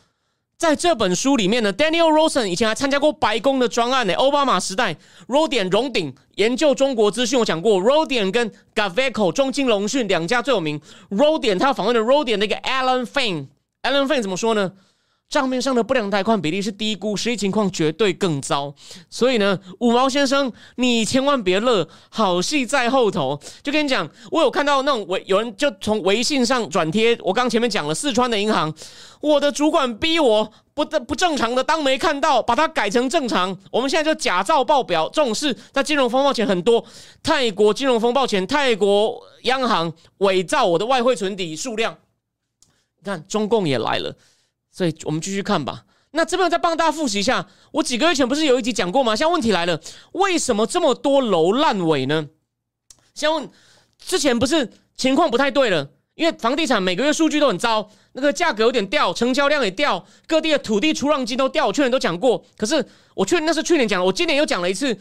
[0.61, 4.13] 在这本书里面呢，Daniel Rosen 以前还参加过白宫的专案呢。
[4.13, 4.95] 奥巴马时代
[5.27, 10.79] ，Rodian 荣鼎研究中国资讯，我讲过，Rodian 跟 Gaveco 中金龙讯两家最有名。
[11.09, 14.73] Rodian 他访问的 Rodian 那个 Alan Fane，Alan Fane 怎么说呢？
[15.31, 18.71] 账面上的不良贷款比例是低估，实际情况绝对更糟。
[19.09, 23.39] 所以呢，五毛先生，你千万别乐，好戏在后头。
[23.63, 28.71] 就跟你讲，我有看到那种微有人就从微信上转贴，我刚前面讲了四川的银行，
[29.21, 33.57] 我的主管逼我不不正常的当没看到，把它改成正常。
[33.71, 36.83] 我们现在就假造报表，这种事在金融风暴前很多。
[37.23, 41.97] 泰国金融风暴前，泰国央行伪造我的外汇存底数量，
[42.99, 44.13] 你看中共也来了。
[44.81, 45.83] 所以我们继续看吧。
[46.09, 49.15] 那这边再帮大家复习一下，我几个月前不是有一集讲过吗？
[49.15, 49.79] 现在问题来了，
[50.13, 52.29] 为什么这么多楼烂尾呢？
[53.13, 53.47] 先问，
[54.03, 61.67] 之前不是情况不太对了，因为房地产每个月数据都很糟，那个价格有点掉，成交量也掉，各地的土地出让金都掉。
[61.67, 64.97] 我去年都讲过，可是我去年那是去年讲，我今年又讲了一次，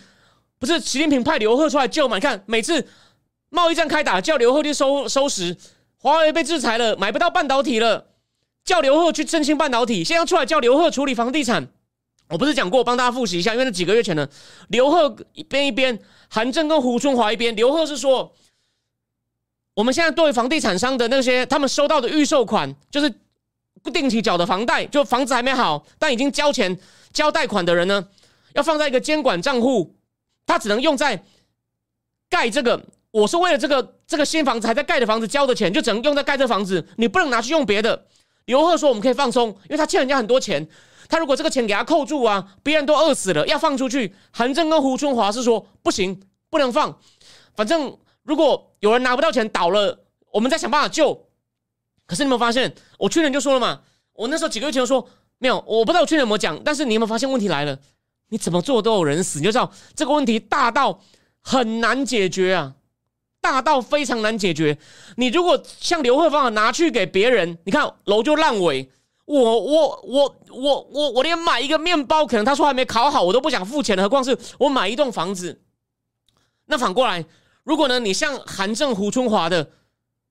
[0.58, 2.18] 不是习近平派刘鹤出来救嘛？
[2.18, 2.86] 你看每次
[3.48, 5.56] 贸易战开打，叫刘鹤去收收拾，
[5.96, 8.08] 华为被制裁了，买不到半导体了。
[8.64, 11.68] 叫刘贺去振兴半导体，现在出来叫刘贺处理房地产。
[12.28, 14.28] 我不是讲过，帮大家复习一下，因为那几个月前呢，
[14.68, 17.56] 刘贺一边一边，韩正跟胡春华一边。
[17.56, 18.32] 刘贺是说，
[19.74, 23.12] 我们现在对房地产商的那些他们收到的预售款，就是
[23.82, 26.78] 不定期缴的房贷，就房子还没好，但已经交钱
[27.12, 28.06] 交贷款的人呢，
[28.54, 29.96] 要放在一个监管账户，
[30.46, 31.24] 他只能用在
[32.28, 32.80] 盖这个。
[33.10, 38.06] 我是为了这个这个新房子还在盖的房子交的钱，就只能用在盖这房子，你不能拿去用别的。
[38.50, 40.68] 刘贺说：“我们可以放松，因为他欠人家很多钱。
[41.08, 46.98] 他如果这个钱给他扣住啊，别人都饿死了，要放出去。”韩正跟胡春华是说：“不行，不能放。
[47.54, 50.00] 反正如果有人拿不到钱倒了，
[50.32, 51.26] 我们再想办法救。”
[52.06, 52.74] 可是你有没有发现？
[52.98, 53.82] 我去年就说了嘛，
[54.14, 55.08] 我那时候几个月前就说
[55.38, 56.60] 没有，我不知道我去年有没有讲。
[56.64, 57.78] 但是你有没有发现问题来了？
[58.30, 61.00] 你怎么做都有人死，你就知道这个问题大到
[61.40, 62.74] 很难解决啊。
[63.40, 64.76] 大到非常难解决。
[65.16, 68.90] 你如果像刘贺芳拿去给别人，你看楼就烂尾。
[69.24, 75.62] 我我我我我我连买一个面包，可能他说还没烤好，我都不想付钱何况是我买一栋房子。
[76.66, 77.24] 那反过来，
[77.62, 79.70] 如果呢，你像韩正、胡春华的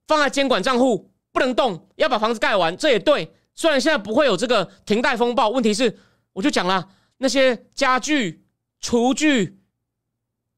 [0.05, 3.33] 放在监管账户不能动，要把房子盖完，这也对。
[3.55, 5.97] 虽然现在不会有这个停贷风暴，问题是
[6.33, 8.43] 我就讲了，那些家具、
[8.81, 9.59] 厨具，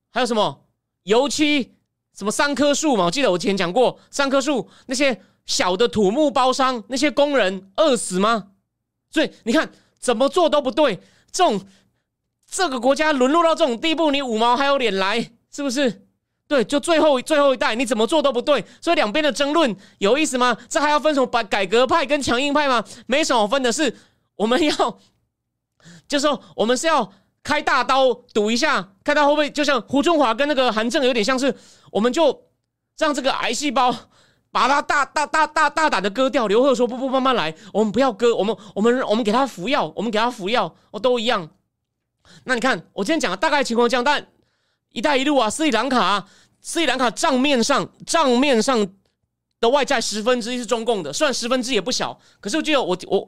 [0.09, 0.65] 还有什么
[1.03, 1.75] 油漆。
[2.21, 3.05] 什么三棵树嘛？
[3.05, 8.49] 我记得我之前讲过，三棵树那些小的土木包商，那些工人饿死吗？
[9.09, 10.99] 所以你看怎么做都不对。
[11.31, 11.59] 这种
[12.47, 15.31] 这个国家沦落到这种地步，你五毛还有脸来？
[15.51, 16.05] 是不是？
[16.47, 18.63] 对，就最后最后一代，你怎么做都不对。
[18.79, 20.55] 所以两边的争论有意思吗？
[20.69, 22.85] 这还要分什么改改革派跟强硬派吗？
[23.07, 23.97] 没什么分的是，
[24.35, 24.99] 我们要
[26.07, 27.11] 就是说，我们是要。
[27.43, 31.55] 开大刀赌一下，看他会不会就像胡春华跟那个韩正有点像是，
[31.91, 32.43] 我们就
[32.97, 33.91] 让这个癌细胞
[34.51, 36.45] 把它大大大大大胆的割掉。
[36.45, 41.49] 刘贺说：“不不，慢慢来，我们不要割，我们我们我们给他服药，我们给他服药，哦，都一样。”
[42.45, 44.27] 那你看，我今天讲的大概情况这样，但
[44.93, 46.27] “一带一路”啊，斯里兰卡，
[46.61, 48.87] 斯里兰卡账面上账面上
[49.59, 53.27] 的外债十分之一是中共的，虽然十分之一也不小，可是就我我。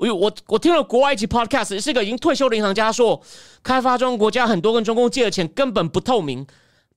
[0.00, 3.20] 我我我听了国外一期 podcast，是一个已经退休的银行家说，
[3.62, 6.46] 开发中国家很多跟中共借的钱根本不透明，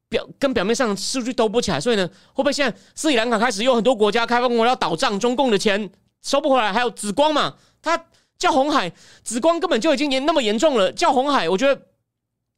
[0.08, 6.72] 表跟表面上数据都不起来，所以呢，会不会现在斯里兰卡开始有很多国家开发国要倒账，中共的钱收不回来？
[6.72, 8.06] 还有紫光嘛，他
[8.38, 11.82] 叫红海，紫光根本就已经严那么严重了，叫红海，我觉得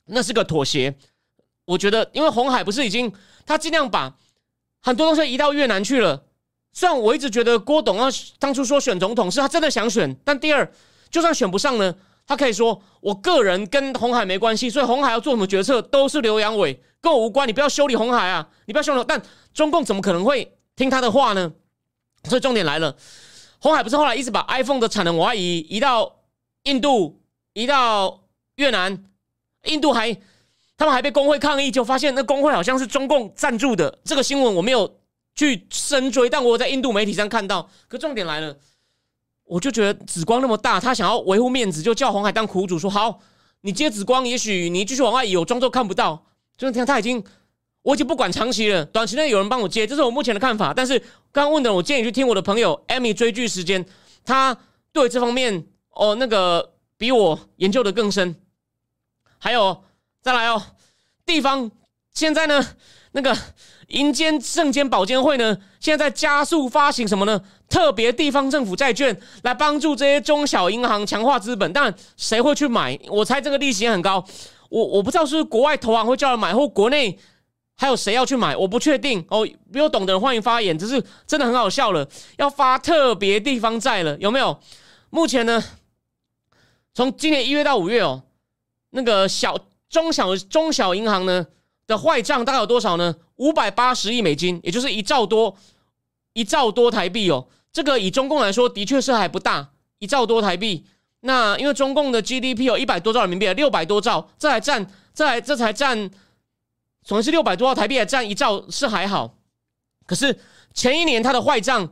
[0.06, 0.96] 那是个妥协。
[1.66, 3.12] 我觉得，因为红海不是已经
[3.48, 4.16] 他尽量把
[4.84, 6.26] 很多东西移到越南去了。
[6.78, 8.08] 虽然我一直觉得郭董要
[8.38, 10.70] 当初说选总统是他真的想选，但第二，
[11.10, 11.96] 就算选不上呢，
[12.28, 19.06] 他可以说我个人跟红海没关系，所以红海要做什么决策都是刘阳伟跟我无关，你不要修理红海啊，你不要修理。
[19.08, 19.22] 但
[19.54, 21.54] 中共怎么可能会听他的话呢？
[22.26, 22.94] 所以重点来了，
[23.60, 26.18] 红海不是后来一直把 iPhone 的产能往外移，移到
[26.64, 27.22] 印度，
[27.54, 28.26] 移到
[28.58, 29.06] 越南，
[29.64, 30.14] 印度还
[30.76, 34.00] 他们还被工会抗议，就发现那工会好像是中共赞助的。
[34.04, 34.98] 这个新闻我没有。
[35.36, 37.70] 去深追，但我在印度媒体上看到。
[37.88, 38.58] 可重点来了，
[39.44, 43.20] 我就觉得紫光那么大，他想要维护面子，就叫红海当苦主，说好，
[43.62, 46.26] 你接紫光，也许你继续往外移，我装作看不到。
[46.58, 47.22] 就是听他已经，
[47.82, 50.74] 我已经不管长期了，短期内有人帮我接，这是我目前的看法。
[50.74, 50.98] 但是
[51.34, 53.86] 刚刚问的，我建议去听我的朋友艾米追剧时间，
[54.24, 54.58] 他
[54.94, 58.34] 对这方面哦那个比我研究的更深。
[59.38, 59.84] 还有
[60.22, 60.64] 再来哦，
[61.26, 61.70] 地方
[62.16, 62.66] 现在呢？
[63.12, 63.38] 那个
[63.88, 67.42] 银监证监保监会呢，现在在加速发行什么呢？
[67.70, 71.72] 特别地方政府债券来帮助这些中小银行强化资本。
[71.72, 73.00] 但谁会去买？
[73.08, 74.26] 我猜这个利息也很高。
[74.70, 77.18] 我我不知道是不是国外投行会叫人买，或国内
[77.78, 78.56] 还有谁要去买？
[78.56, 79.48] 我不确定哦。
[79.72, 80.78] 比我懂的人欢迎发言。
[80.78, 82.06] 只是真的很好笑了，
[82.38, 84.58] 要发特别地方债了，有没有？
[85.10, 85.64] 目前呢，
[86.94, 88.24] 从今年一月到五月哦，
[88.90, 89.58] 那个小
[89.90, 91.48] 中小中小银行呢？
[91.88, 93.16] 的坏账大概有多少呢？
[93.36, 95.56] 五百八十亿美金，也就是一兆多，
[96.34, 97.48] 一兆多台币哦。
[97.72, 100.86] 这个以中共来说，的确是还不大，一兆多台币。
[101.22, 106.10] 那因为中共的 GDP 有一百多兆人民币，六百多兆，这还占，这还这才占，
[107.04, 109.38] 总是六百多兆台币，还占一兆是还好。
[110.06, 110.40] 可是
[110.74, 111.92] 前一年它的坏账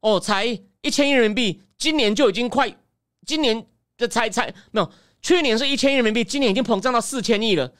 [0.00, 0.44] 哦，才
[0.82, 2.76] 一千亿人民币，今年就已经快，
[3.24, 4.90] 今年的才才没有，
[5.22, 7.72] 去年是一千亿人民币，今年已经膨胀到四千亿了。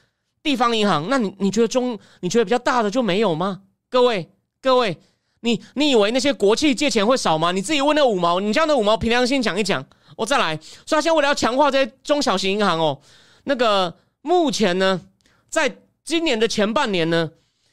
[0.46, 3.62] 地方银行，那你你觉得中你觉得比较大的就没有吗？
[3.90, 4.30] 各位
[4.62, 4.96] 各位，
[5.40, 7.50] 你你以为那些国企借钱会少吗？
[7.50, 9.84] 你自己问那五毛，你叫那五毛凭良心讲一讲。
[10.16, 10.56] 我再来，
[10.86, 13.00] 所以现在为了要强化这些中小型银行哦，
[13.44, 15.00] 那个目前呢，
[15.48, 17.28] 在今年的前半年呢，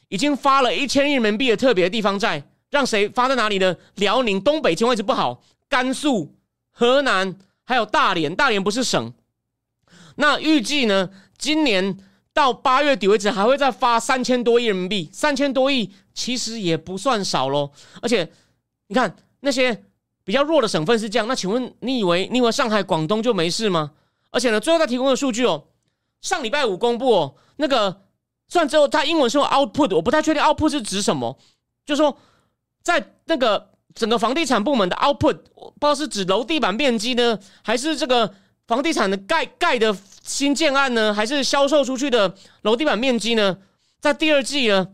[0.09, 3.75] 已经发了一千亿人民币的特别地方债，让谁发在哪里呢？
[3.95, 6.33] 辽宁、东北情况一直不好，甘肃、
[6.71, 9.13] 河南还有大连，大连不是省。
[10.15, 11.97] 那预计呢，今年。
[12.33, 17.71] 到八月底为止，还会再发三千多亿人民币，三千多亿其实也不算少喽。
[18.01, 18.27] 而且，
[18.87, 19.83] 你看那些
[20.23, 23.91] 比较弱的省份是这样，那请问你以为你以为上海、广东就没事吗？
[24.31, 25.65] 而且呢，最后他提供的数据哦，
[26.21, 28.01] 上礼拜五公布哦，那个
[28.47, 31.37] 算之后，他英文是用 output，我不太确定 output 是指什么，
[31.85, 32.17] 就说
[32.81, 38.33] 在那个整个房地产部门的 output，不知道是指楼地板面积呢，还是这个。
[38.65, 39.93] 房地产的盖盖的
[40.23, 43.59] 新建案呢，还是销售出去的楼地板面积呢？
[43.99, 44.87] 在第二季呢，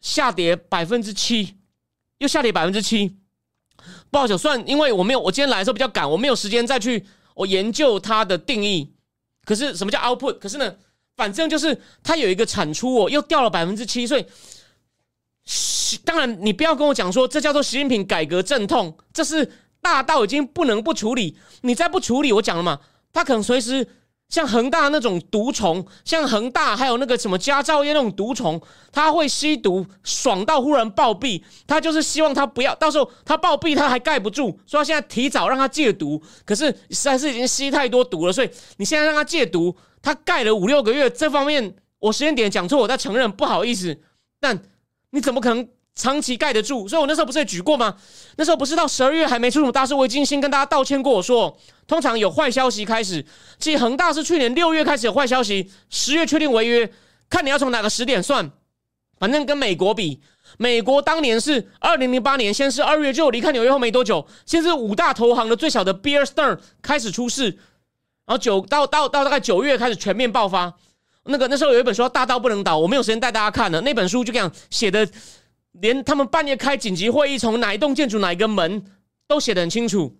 [0.00, 1.56] 下跌百分之七，
[2.18, 3.16] 又下跌百分之七。
[4.10, 7.04] 不好讲，算因为我没有，我今天来的时候比较赶，我没有时间再去
[7.34, 8.92] 我研究它的定义。
[9.44, 10.38] 可是什么叫 output？
[10.38, 10.74] 可是呢，
[11.16, 14.06] 反正就是它有一个产出哦，又掉了百分之七。
[14.06, 14.26] 所以，
[16.04, 19.50] 当然你不要跟我讲说这叫做习近平改革阵痛，这是
[19.80, 21.38] 大到已经不能不处理。
[21.62, 22.80] 你再不处理，我讲了嘛。
[23.10, 23.88] 他可能随时
[24.28, 28.60] 像恒大那种毒虫，像恒大还有那个什么佳兆业那种毒虫，
[28.92, 31.42] 他会吸毒，爽到忽然暴毙。
[31.66, 36.22] 他就是希望他不要，到时候他暴毙他还盖不住，所以现在提早让他戒毒。
[36.44, 43.98] 可是实在是已经吸太多毒了，所以你现在让他戒毒，他盖了五六个月，这方面我时间点讲错，我再承认，不好意思。
[44.38, 44.62] 但
[45.10, 45.68] 你怎么可能？
[45.98, 47.96] 长期盖得住，所以我那时候不是也举过吗？
[48.36, 51.14] 那时候不是到十二月还没出什么大事，我已经先跟大家道歉过。
[51.14, 51.58] 我说，
[51.88, 53.26] 通常有坏消息开始，
[53.58, 56.88] 其实恒大是去年六月开始有坏消息，十月确定违约，
[57.28, 58.48] 看你要从哪个时点算。
[59.18, 60.20] 反正跟美国比，
[60.56, 67.46] 美国当年是二零零八年，先是二月就离开纽约后没多久，先是五大投行的最小的 Bear Stern 开始出事，
[68.24, 70.72] 然后九到到到大概九月开始全面爆发。
[71.24, 75.06] 那个那时候有一本书叫《大到不能倒》，我没有时间带大家看了，那本书就这样写的。
[75.80, 78.84] 连他们半夜开紧急会议，从哪一栋建筑哪一个门
[79.26, 80.16] 都写得很清楚，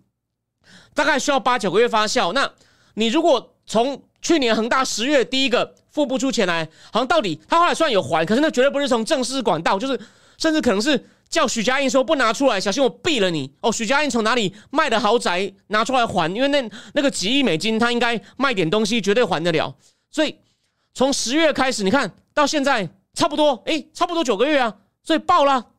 [0.93, 2.33] 大概需要八九个月发酵。
[2.33, 2.51] 那
[2.95, 9.99] 你如果从去年恒大十月第一个付不出钱来，好像到底他后来算有还，可是那绝对不是从正式管道，就是
[10.37, 13.71] 甚至可能是叫许家印说不拿出来，小心我毙了你哦。
[13.71, 16.33] 许家印从哪里卖的豪宅拿出来还？
[16.33, 19.73] 因为那那个几亿美金，他应该卖点东西绝对还得了。
[20.11, 20.35] 所以
[20.93, 24.75] 从十月开始，你看到现在差不多，哎，差不多九个月啊，
[25.09, 25.71] 所以爆了，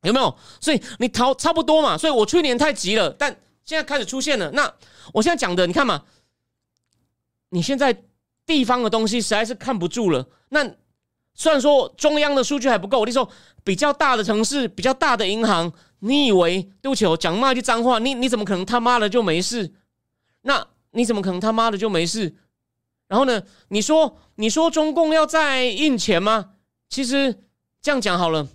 [0.00, 0.34] 有没有？
[0.58, 3.30] 所以你逃差不多嘛，所以我去年太急了，但
[3.64, 4.50] 现在开始出现了。
[4.52, 4.72] 那
[5.12, 6.04] 我现在讲的，你看嘛，
[7.50, 8.02] 你现在
[8.46, 10.26] 地方的东西实在是看不住了。
[10.48, 10.64] 那
[11.34, 13.28] 虽然说中央的数据还不够，我跟你说，
[13.62, 19.70] 比较大的城市、比较大的银行，你以为对不起，我讲骂句脏话，你你怎么可能他妈的就没事？
[20.40, 22.34] 那你怎么可能他妈的就没事？
[23.06, 23.42] 然后呢？
[23.68, 26.52] 你说你说中共要再印钱吗？
[26.88, 27.44] 其实
[27.82, 28.48] 这样讲好了，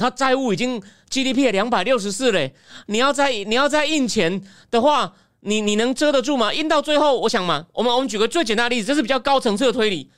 [0.00, 2.54] 他债务已经 GDP 两百六十四嘞，
[2.86, 4.40] 你要再你要再印钱
[4.70, 6.52] 的话，你你能遮得住吗？
[6.54, 10.10] 印到最后，我想嘛，我们我们举个最简单的例子，这是比较高层次的推理。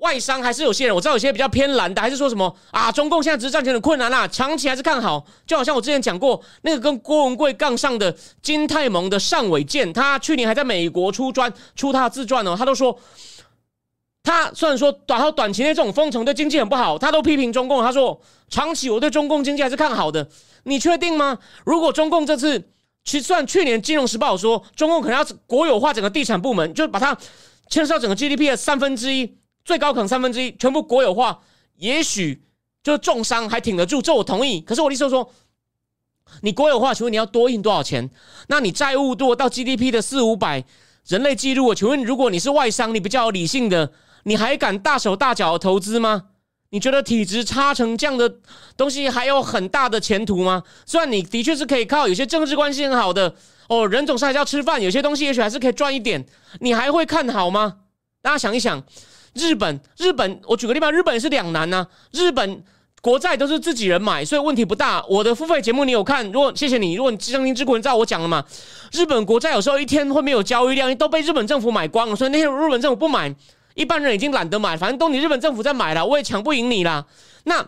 [0.00, 2.92] 外商还是有些人，我知道有些比较偏蓝的，还是说什么啊？
[2.92, 5.26] 中共现在只是赚钱很困难啦，长期还是看好。
[5.46, 12.96] 就好像我之前讲过，那个跟郭文贵杠上的金泰蒙的尚伟健，他去年还在美国出专出他的自传哦，他都说，
[14.26, 17.80] 他虽然说短到短期内这种封城对经济很不好，他都批评中共。
[17.80, 20.28] 他说长期我对中共经济还是看好的。
[20.64, 21.38] 你确定吗？
[21.64, 22.58] 如果中共这次，
[23.04, 27.16] 其实算去年金融时报说中共可能要国有化整个地产部门，就把它
[27.70, 29.38] 牵涉到整个 GDP 的三分之一。
[29.64, 31.40] 最高可能三分之一全部国有化，
[31.76, 32.42] 也许
[32.82, 34.60] 就是重伤还挺得住，这我同意。
[34.60, 35.30] 可是我的意思说，
[36.40, 38.10] 你国有化，请问你要多印多少钱？
[38.48, 40.64] 那你债务多到 GDP 的四五百，
[41.06, 43.92] 人类记录，请问如果你是外商，你比较理性的，
[44.26, 46.24] 你还敢大手大脚的投资吗？
[46.70, 48.40] 你觉得体质差成这样的
[48.76, 50.64] 东西还有很大的前途吗？
[50.84, 53.32] 虽然你的确是可以靠有些政治关系很好的
[53.68, 56.26] 哦，人总是还是要吃饭，有些东西也许还是可以赚一点，
[56.58, 57.76] 你还会看好吗？
[58.20, 58.82] 大家想一想。
[59.34, 61.86] 日本，日本，我举个例子，日本是两难呢。
[62.10, 62.64] 日本
[63.02, 65.04] 国债都是自己人买，所以问题不大。
[65.06, 66.24] 我的付费节目你有看？
[66.32, 68.42] 如果谢谢你，如果你相信知国人知道我讲了嘛？
[68.92, 72.16] 日本国债有时候一天会没有交易量，都被日本政府买光了。
[72.16, 73.32] 所以那天日本政府不买，
[73.76, 77.06] 一般人已经懒得买，反正都你日本政府在买了，我也抢不赢你啦。
[77.44, 77.64] 那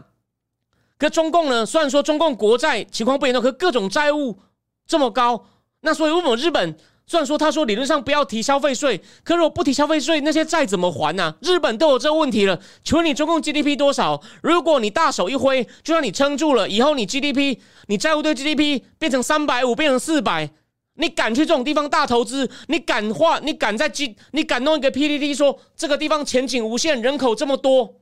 [0.99, 1.65] 可中共呢？
[1.65, 4.39] 虽然说中共国债情况不严重，可各种债务
[4.87, 5.45] 这么高，
[5.83, 6.77] 那所以为什么日本？
[7.07, 11.35] 虽然说他说理论上不要提消费税，可如果不提消费税，那些债怎么还呢？
[11.41, 12.61] 日本都有这个问题了。
[12.85, 14.21] 请问你中共 GDP 多少？
[14.43, 20.51] 如果你大手一挥，就让你撑住了，以后你 GDP，你债务对 GDP 变成三百五，变成四百，
[20.99, 22.51] 你敢去这种地方大投资？
[22.67, 23.39] 你敢画？
[23.41, 24.17] 你敢在 G？
[24.33, 28.01] 你敢弄一个 PDD 说这个地方前景无限，人口这么多，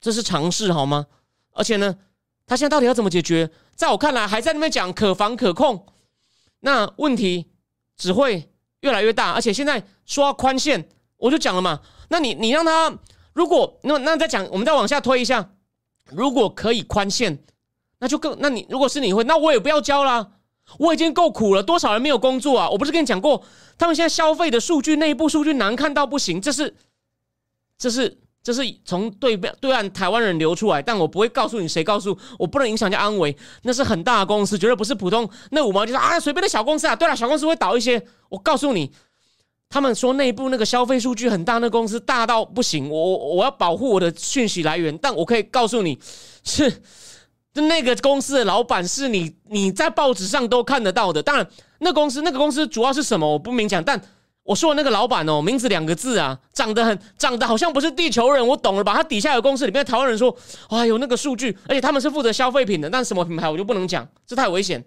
[0.00, 1.06] 这是常事好吗？
[1.52, 1.96] 而且呢，
[2.46, 3.50] 他现在到底要怎么解决？
[3.74, 5.86] 在我看来，还在那边讲可防可控，
[6.60, 7.48] 那问题。
[7.94, 8.50] 只会
[8.80, 11.82] 越来越大，而且现在说要宽限，我就讲了嘛。
[12.08, 12.92] 那你你让他
[13.32, 15.52] 如果那那再讲，我们再往下推一下，
[16.06, 17.44] 如果可以宽限，
[18.00, 20.32] 那就更那你如果是你会，那我也不要交啦。
[20.78, 22.68] 我已经够苦了，多少人没有工作啊？
[22.68, 23.42] 我不是跟你讲过，
[23.78, 26.74] 他们现在消费的数据内部数据难看到不行，这是
[27.78, 28.18] 这是。
[28.44, 33.36] 这是从对面对岸台湾人流出来，但我不会告诉你谁告诉我，不能影响人家安危。
[33.62, 36.96] 那是很大的公司，绝对不是普通那五毛就是啊随便的小公司啊。
[36.96, 38.04] 对了，小公司会倒一些。
[38.28, 38.90] 我告诉你，
[39.68, 42.90] 他们说内部那个消费数据很大，那公司大到不行。
[42.90, 45.96] 我我要保护我的讯息来源，但我可以告诉你，
[46.42, 46.82] 是
[47.52, 51.22] 就那个公司的老板是你你在报纸上都看得到的。
[51.22, 51.46] 当然，
[51.80, 54.00] 那公司那个公司主要是什么，我不明讲，但。
[54.44, 58.92] 我说的那个老板哦，名字两个字啊，长得很长得好像不是地球人，我懂了吧？
[58.92, 60.36] 他底下有公司里面台湾人说，
[60.68, 64.84] 哎呦那个数据，而且他们是负责消费品的，但什么品牌我就不能讲，这太危险。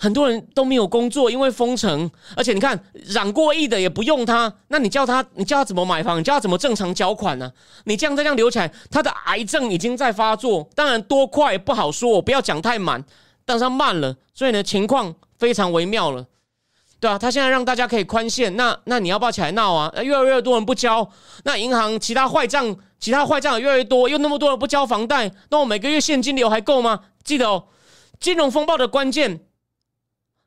[0.00, 6.20] 很多人都没有工作，因为封城，而且你看染过亿的也不用他，那你叫他，你叫他怎么买房？
[6.20, 7.50] 你叫他怎么正常缴款呢？
[7.84, 13.04] 你这样再这样留起来，他的癌症已经在发作，当然多快不好说，我不要讲太满，
[13.44, 16.24] 但是慢了，所以呢情况非常微妙了。
[17.00, 19.92] 对啊，他现在让大家可以宽限，那那你要不要起来闹啊？
[20.02, 21.08] 越来越多人不交，
[21.44, 27.00] 那银行其他坏账，其他坏账越来越多，又那么多人不交房贷，那我每个月现金流还够吗？
[27.22, 27.64] 记得哦，
[28.18, 29.40] 金融风暴的关键，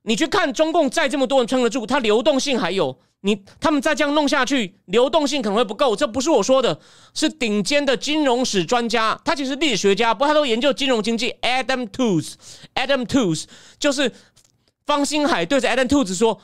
[0.04, 5.96] 你去看中共再这么多人撑得住，它流动性还有，你他们再这样弄下去，流动性可能会不够。
[5.96, 6.80] 这不是我说的，
[7.14, 11.36] 是顶尖的金融史专家，他其实历史学家，不过他都研究金融经济。
[11.42, 13.46] Adam Tooze，Adam Tooze
[13.80, 14.12] 就是。
[14.84, 16.38] 方星海对着 Adam Tooze 说：“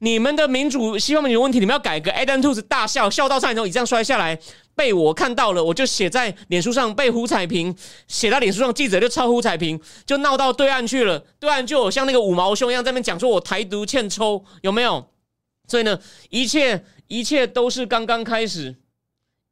[0.00, 4.38] 你们的民主西方民主问题，你们要改革。” Adam 兔子大笑，笑到差点从椅子上摔下来，
[4.74, 7.74] 被我看到了，我就写在脸书上，被胡彩萍
[8.08, 11.18] 写在脸书上，记者就抄胡彩萍，就闹到对岸去了。
[11.38, 15.06] 对岸就有像那个五毛兄一样在那边讲说：“我台独欠抽，有没有？”
[15.68, 18.76] 所以呢，一切一切都是刚刚开始。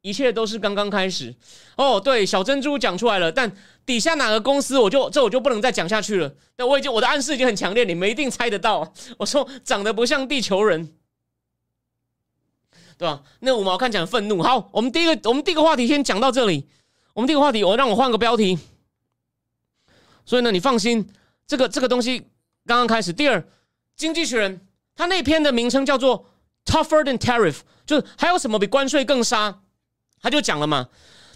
[0.01, 1.35] 一切都是刚刚开始
[1.75, 3.51] 哦，对，小珍珠讲出来了，但
[3.85, 6.33] 底下哪个公司，我就这我就不能再讲下去了。
[6.55, 8.93] 但我已经我的暗示已经很强烈，你们一定猜得到。
[9.17, 10.93] 我说长得不像地球人，
[12.97, 13.23] 对吧？
[13.39, 14.41] 那五毛看起来愤怒。
[14.41, 16.67] 好，我们第一个，我们第一个话题先讲到这里。
[17.13, 18.57] 我们第一个话题，我让我换个标题。
[20.25, 21.09] 所以呢，你放心，
[21.45, 22.19] 这个这个东西
[22.65, 23.11] 刚刚开始。
[23.11, 23.41] 第二，
[23.97, 24.57] 《经济学人》
[24.95, 26.25] 他那篇的名称叫做
[26.63, 29.61] “Tougher than Tariff”，就是还有什么比关税更杀？
[30.21, 30.87] 他就讲了嘛。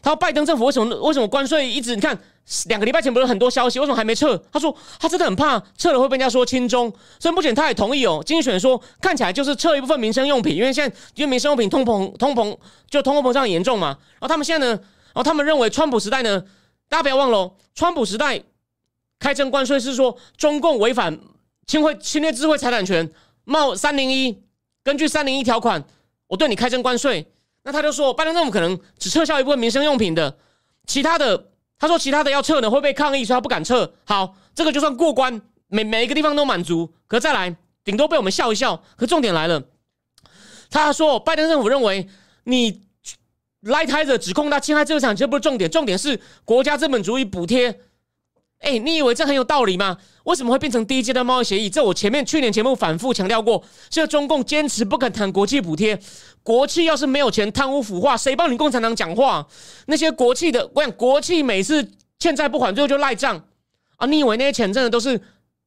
[0.02, 1.96] 他说拜登政府为什么为什么关税一直？
[1.96, 2.18] 你看
[2.66, 4.38] 两个礼拜前不是很多消息，为什么还没撤？
[4.52, 6.92] 他说他真的很怕撤了会被人家说轻中。
[7.20, 8.20] 所以目前他也同意哦。
[8.24, 12.58] 《经济学人》说看起来就是撤一部分民生用品，因为现在因为民生用品通膨通膨
[12.90, 13.98] 就通货膨胀严重嘛。
[14.20, 16.44] 然后他们现在呢，然后他们认为川普时代呢，
[16.90, 18.44] 大家不要忘了，川普时代。
[19.20, 21.18] 开征关税是说中共违反
[21.66, 23.10] 侵会侵略智慧财产权，
[23.46, 24.44] 冒三零一，
[24.84, 25.82] 根据三零一条款，
[26.28, 27.26] 我对你开征关税。
[27.64, 30.38] 那他就说，拜登政府可能只撤销一部分民生用品的，
[30.86, 33.94] 其他的他说其他的要撤呢会被抗议，所以他不敢撤。
[34.06, 36.94] 好，这个就算过关，每每一个地方都满足。
[37.08, 38.84] 可再来，顶多被我们笑一笑。
[38.98, 39.64] 可重点来了，
[40.70, 42.10] 他说拜登政府认为
[42.44, 42.82] 你
[43.62, 47.80] 来台者指控他侵害知识产权，这不是重点，重点是国家资本主义补贴。
[48.64, 49.98] 哎，你以为这很有道理吗？
[50.24, 51.70] 为什么会变成第一阶段贸易协议？
[51.70, 56.00] 这我前面去年节目反复强调过，现在中共坚持不肯谈国际补贴。
[56.44, 59.46] 国企要是没有钱，贪污腐化，谁帮你共产党讲话？
[59.88, 63.44] 那些国企的，我想国企每次欠债不还，最后就赖账
[63.98, 64.08] 啊！
[64.08, 65.20] 你以为那些钱真的都是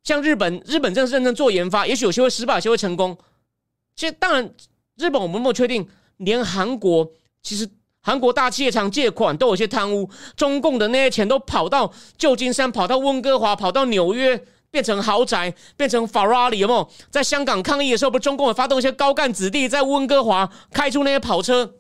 [0.03, 0.63] 像日本？
[0.65, 3.17] 日本真的是认真做研发，也许有些会失败，有些会成功。
[3.95, 4.51] 其实当然，
[4.97, 5.87] 日本我们没有确定，
[6.17, 7.69] 连韩国其实。
[8.07, 14.41] 韩国大企业常借款都有些贪污，中共的那些钱都跑到旧金山、跑到温哥华、跑到纽约，
[14.71, 16.89] 变成豪宅，变成法拉利，有没有？
[17.11, 21.75] 在香港抗议的时候，不是中共也发动一些高干子弟在温哥华开出那些跑车？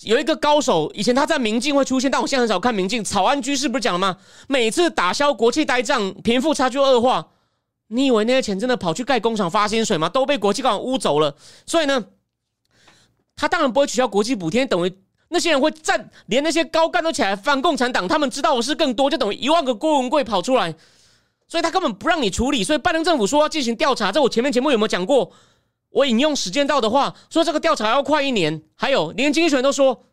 [0.00, 3.04] 有一个高手，以前他在明镜会出现，但我现在很少看明镜。
[3.04, 4.16] 草安居士不是讲了吗？
[4.48, 7.28] 每次打消国企呆账，贫富差距恶化。
[7.86, 10.08] 你以为那些钱真的跑去盖工厂发薪水吗？
[10.08, 11.36] 都被国际港污走了。
[11.64, 12.04] 所以呢，
[13.36, 14.92] 他当然不会取消国际补贴，等于。
[15.34, 20.72] 那些人会站，连那些高干都起来反共产党，他们知道的事更多，就等于一万个郭文贵跑出来，
[21.48, 22.62] 所以他根本不让你处理。
[22.62, 25.32] 所以拜登政府说要进行调查，在我前面节目有没有讲过？
[25.90, 28.62] 我引用时间到的话说，这个调查要快一年。
[28.76, 30.04] 还有连经济学人都说，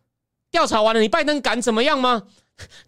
[0.50, 2.24] 调查完了，你拜登敢怎么样吗？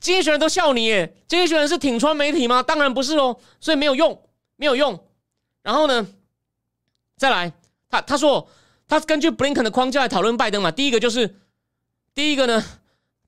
[0.01, 2.65] 经济学人都笑你，耶，经济学人是挺穿媒体吗？
[2.65, 4.21] 当然不是哦，所以没有用，
[4.57, 4.99] 没有用。
[5.63, 6.05] 然后呢，
[7.17, 7.53] 再来，
[7.89, 8.49] 他他说
[8.89, 11.37] 他根据布林肯的框架来讨论拜登嘛，第一个就是。
[12.15, 12.65] 第一个呢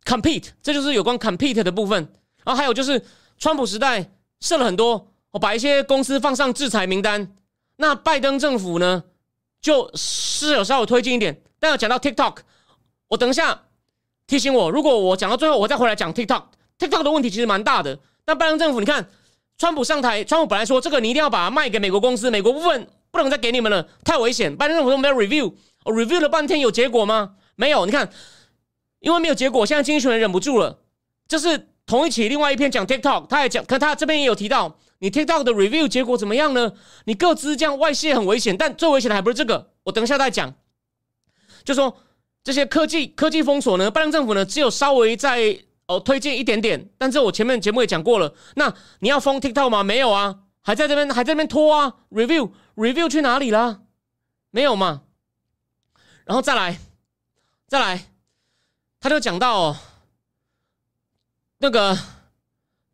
[0.05, 2.09] ，compete，这就是有关 compete 的部分。
[2.45, 3.05] 然后还有就是，
[3.37, 7.35] 川普时代设了很多，我把一些公司放上制裁名单。
[7.79, 9.03] 那拜登政府呢，
[9.61, 11.43] 就是有稍微推进一点。
[11.59, 12.37] 但要讲到 TikTok，
[13.09, 13.63] 我等一下
[14.29, 16.45] 提醒我，如果我讲到最后，我再回来讲 TikTok。
[16.79, 17.99] TikTok 的问题其实蛮大的。
[18.27, 19.09] 那拜登政府，你看，
[19.59, 24.57] 川普上台，川普本来说这个你一定要把它卖给美国公司，美国部分不能再给你们了，太危险。
[24.57, 27.35] 拜登政府都没有 review，review 了半天有结果吗？
[27.57, 27.85] 没有。
[27.85, 28.09] 你看。
[29.07, 30.81] 因为没有结果，现在经济学人忍不住了。
[31.29, 36.73] 就是同一起另外一篇讲 TikTok，他也讲，可他这边也有提到，你 TikTok 的 review 结果怎么样呢？
[37.05, 39.71] 你各自这样外泄很危险，但最危险的还不是这个。
[39.85, 40.53] 我等一下再讲。
[41.63, 41.99] 就说
[42.43, 48.35] 这些科技科技封锁呢，拜登政府呢只有稍微在哦推荐一点点，但是我前面节目也讲过了。
[48.57, 49.85] 那你要封 TikTok 吗？
[49.85, 51.95] 没有啊，还在这边还在这边拖啊。
[52.11, 53.83] review review 去哪里了？
[54.51, 55.03] 没有嘛。
[56.25, 56.81] 然后再来，
[57.69, 58.07] 再来。
[59.01, 59.77] 他就讲到
[61.59, 61.97] 那个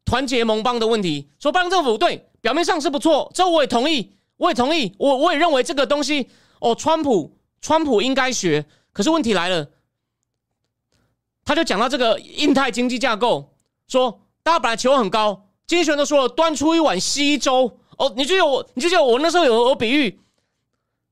[0.04, 6.28] 团结盟邦的问题，说拜登政府对表面上是不错，这我也同意，我也同意，我我也认为这个东西
[6.60, 8.66] 哦，川普川普应该学。
[8.92, 9.70] 可是问题来了，
[11.44, 13.54] 他就讲到这个印太经济架构，
[13.88, 20.20] 说大家本来期望很高，经济学都说了，端出一碗稀粥哦，你记得我，你记得我那时候有有比喻，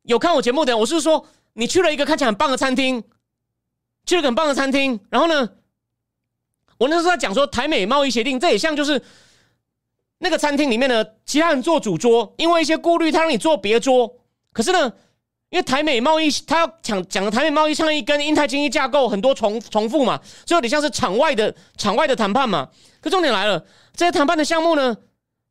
[0.03, 3.03] 有看我节目的，我是说你去了一个看起来很棒的餐厅。
[4.07, 5.49] 去了很棒的餐厅，然后呢，
[6.79, 9.01] 我那时候在讲说台美贸易协定，这也像就是
[10.19, 14.17] 那个餐厅里面呢，其他人做主桌，因为一些顾虑，他让你坐别桌。
[14.53, 14.93] 可是呢，
[15.51, 22.69] 因为台美贸易，他要讲讲的台美贸易倡议跟印太经济架构很多重重复嘛，所以有点像是场外的场外的谈判嘛。
[23.01, 24.97] 可重点来了，这些谈判的项目呢，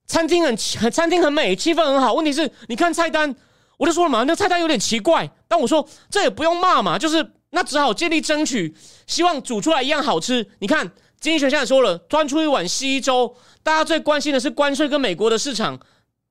[0.06, 2.14] 餐厅很很餐厅很美，气氛很好。
[2.14, 3.34] 问题是，你看菜单，
[3.78, 5.30] 我就说了嘛，那菜单有点奇怪。
[5.47, 7.32] 但我说这也不用骂嘛，就是。
[7.52, 8.76] 那只好尽力争取，
[9.08, 10.47] 希望煮出来一样好吃。
[10.60, 13.36] 你看，经济学家也说了，端出一碗稀粥。
[13.64, 15.80] 大家最关心的是关税跟美国的市场，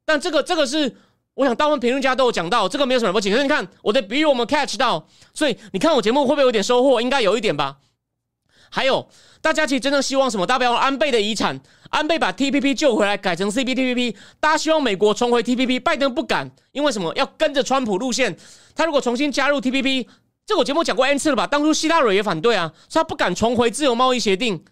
[0.04, 0.96] 但这个这个是，
[1.34, 3.30] 我想大部分评论家都有讲到，这个没有什么不起。
[3.30, 7.00] 可是你看我的比喻，我们 catch 到，所以你看我节目会不会有点收获？
[7.00, 7.78] 应该有一点吧。
[8.70, 9.08] 还有，
[9.40, 10.46] 大家其实真正希望什么？
[10.46, 11.60] 大家不要安倍的遗产，
[11.90, 14.14] 安倍把 TPP 救回来，改成 CPTPP。
[14.38, 17.12] 大家希望美国重回 TPP，拜登不敢，因为什么？
[17.16, 18.36] 要跟着川普路线。
[18.76, 20.06] 他如果重新加入 TPP。
[20.48, 21.46] 这个我节目讲过 N 次了吧？
[21.46, 24.64] 当初希拉蕊也反对啊，说他不敢重回自由贸易协定。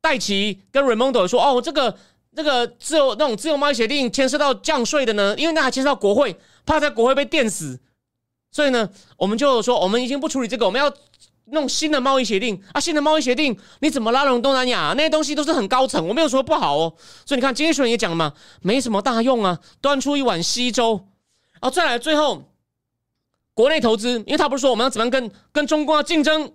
[0.00, 1.96] 戴奇跟 Raimondo 说：“哦，这个
[2.32, 7.80] 这个自由那种自由贸易协定牵涉到降税的呢，因为那还牵涉到国会，怕在国会被电死，
[8.52, 10.88] 所以呢，我们就说我们已经不处理这个，我们要
[11.46, 12.80] 弄新的贸易协定啊。
[12.80, 14.94] 新的贸易协定你怎么拉拢东南亚？
[14.96, 16.94] 那些东西都是很高层，我没有说不好哦。
[17.26, 18.32] 所以你看，经济学人也讲了嘛，
[18.62, 21.08] 没什么大用啊，端出一碗稀粥。
[21.54, 22.44] 然后再来最后。”
[23.54, 26.52] 国内投资，因为他不是说我们要怎么样跟跟中国竞争，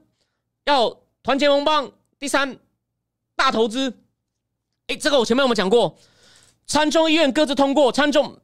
[0.66, 1.91] 要团结盟邦。
[2.20, 2.60] 第三，
[3.36, 3.97] 大投资，
[4.88, 5.97] 哎，这个我前面我们讲过，
[6.68, 8.38] 参众议院各自通过，参众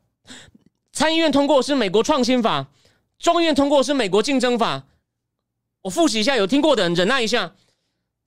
[0.94, 2.68] 参议院通过是美国创新法，
[3.20, 4.84] 众议院通过是美国竞争法。
[5.82, 7.54] 我复习一下，有听过的忍耐一下。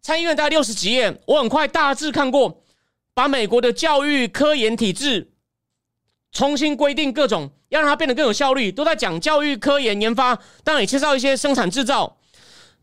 [0.02, 2.62] 参议院大概六十几页，我很快大致看过，
[3.14, 5.32] 把美国的教育科研体制。
[6.32, 12.16] 重新规定各种，要让它变得更有效率，都在讲教育、科研、研发，当然也介绍一些生产制造。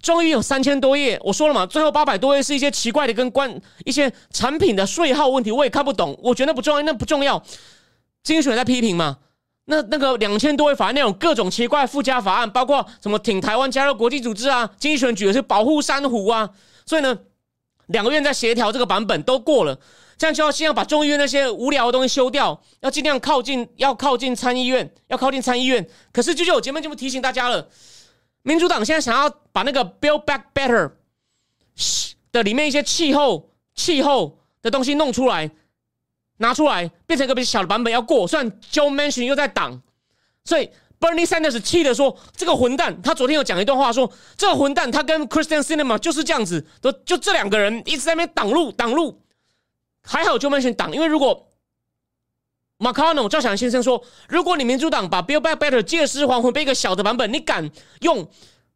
[0.02, 6.16] 终于有三千多页，我说了嘛，最后八百多页是一些奇怪的跟关一些产品的税号问题，我也看不懂。
[6.22, 7.42] 我觉得不重要，那不重要。
[8.22, 9.18] 经济学在批评嘛，
[9.66, 16.50] 那那个两千多页法案内容，各种奇怪附加法案，包括什么挺台湾加入国际组织啊，经济学举的是保护珊瑚啊，
[16.86, 17.18] 所以呢，
[17.88, 19.80] 两个院在协调这个版本都过了。
[20.18, 25.86] 这样就要先要把众议院那些无聊的东西修掉，要尽量靠近，要靠近参议院，要靠近参议院。
[26.14, 27.68] 可是，就就我前面节目提醒大家了，
[28.44, 30.92] 民主党现在想要把那个 Build Back Better
[32.32, 35.52] 的里面一些气候、气候的东西弄出来，
[36.38, 38.26] 拿出来变成一个比较小的版本要过。
[38.26, 39.82] 虽然 Joe Manchin 又在挡，
[40.46, 49.22] 所以 Bernie Sanders 气的说：“这个混蛋！”他昨天有讲一段话，说：“这个混蛋，他跟 Christian Cinema 就是这样子，都就这两个人一直在那边挡路，挡路。”
[50.06, 51.52] 还好就 mention 党，因为如果
[52.78, 58.30] McConnell 赵翔先生说，如果你民主党把 Bill Back Better 借尸还魂背一个小的版本，你敢用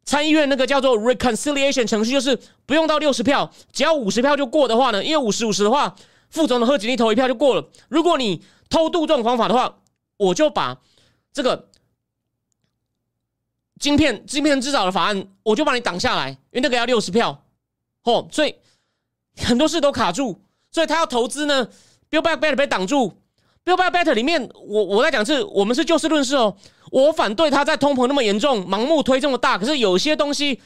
[0.04, 5.04] 参议院那个叫做 Reconciliation 程序，就是不用到六十票，只要五十票就过的话呢？
[5.04, 5.94] 因为五十五十的话，
[6.30, 7.68] 副总统贺锦丽投一票就过了。
[7.88, 9.78] 如果你偷渡这种方法的话，
[10.16, 10.80] 我就把
[11.32, 11.68] 这个
[13.78, 17.44] 晶片晶片制造的法案，我就把你挡下来，因为那个要六十票，
[18.04, 18.56] 哦，所以
[19.36, 20.40] 很多事都卡住。
[20.70, 21.68] 所以他要投资呢
[22.10, 23.12] ，Build Back Better 被挡住。
[23.64, 26.56] Build Back Better 里面，我我在讲是，我们是就事论事哦。
[26.90, 29.58] 我反对他在通膨那么严重，盲目推这么大。
[29.58, 30.60] 可是有些东西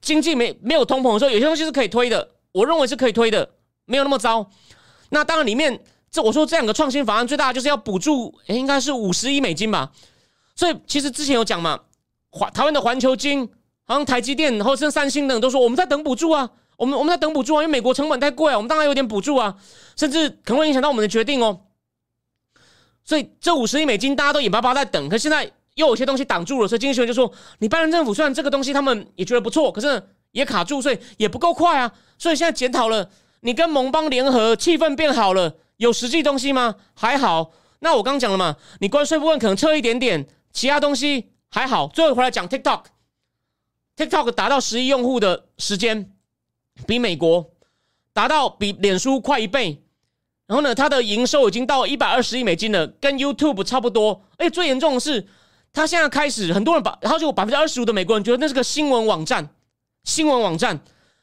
[0.00, 2.28] 经济没没有通膨的时候，有些东西是可以推的。
[2.52, 3.48] 我认为是可以推的，
[3.86, 4.48] 没有那么糟。
[5.10, 9.90] 那当然里面这我说这两个创新法案最大的就是要补助，应该是五十亿美金吧。
[10.54, 11.80] 所以其实之前有讲嘛，
[12.30, 13.48] 环台湾的环球金，
[13.84, 16.50] 好像台积电，然后甚至三星等都说我们在等补助啊。
[16.76, 19.56] 我们我们在等补助啊，因为美国成本太贵啊，我们当然有点补助啊，
[19.96, 21.60] 甚至可能会影响到我们的决定哦。
[23.04, 31.92] 所以这五十亿美金大家都眼巴巴在等，可现在又有些东西挡住了，所以经济学人就说，你拜登政府虽然这个东西他们也觉得不错，可是也卡住，所以也不够快啊。
[32.18, 33.10] 所以现在检讨了，
[33.40, 36.76] 你跟盟邦联合，气氛变好了，有实际东西吗？
[36.94, 37.52] 还好。
[37.80, 41.88] 那我刚讲了嘛，你关税部分可能撤一点点，其他东西还好。
[41.88, 46.11] 最后回来讲 TikTok，TikTok 达到十亿用户的时间。
[46.86, 47.50] 比美国
[48.12, 49.82] 达到比脸书快一倍，
[50.46, 54.24] 然后呢，它的营收已经到一百二十亿美金了，跟 YouTube 差不多。
[54.38, 55.26] 而且最严重的是，
[55.72, 59.48] 它现在开始很多人把，然后就百分之二十五的美国人觉得那是个新闻网站。
[60.04, 60.80] 新闻网站，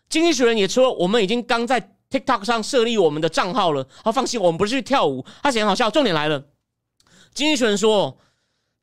[0.10, 3.86] 经济学人也说，我们已经刚在 TikTok 上设立我们的账号了。
[4.04, 5.26] 好，放心，我们不是去跳舞。
[5.44, 6.46] 他写很好笑，重点来了。
[7.34, 8.18] 经济学人说，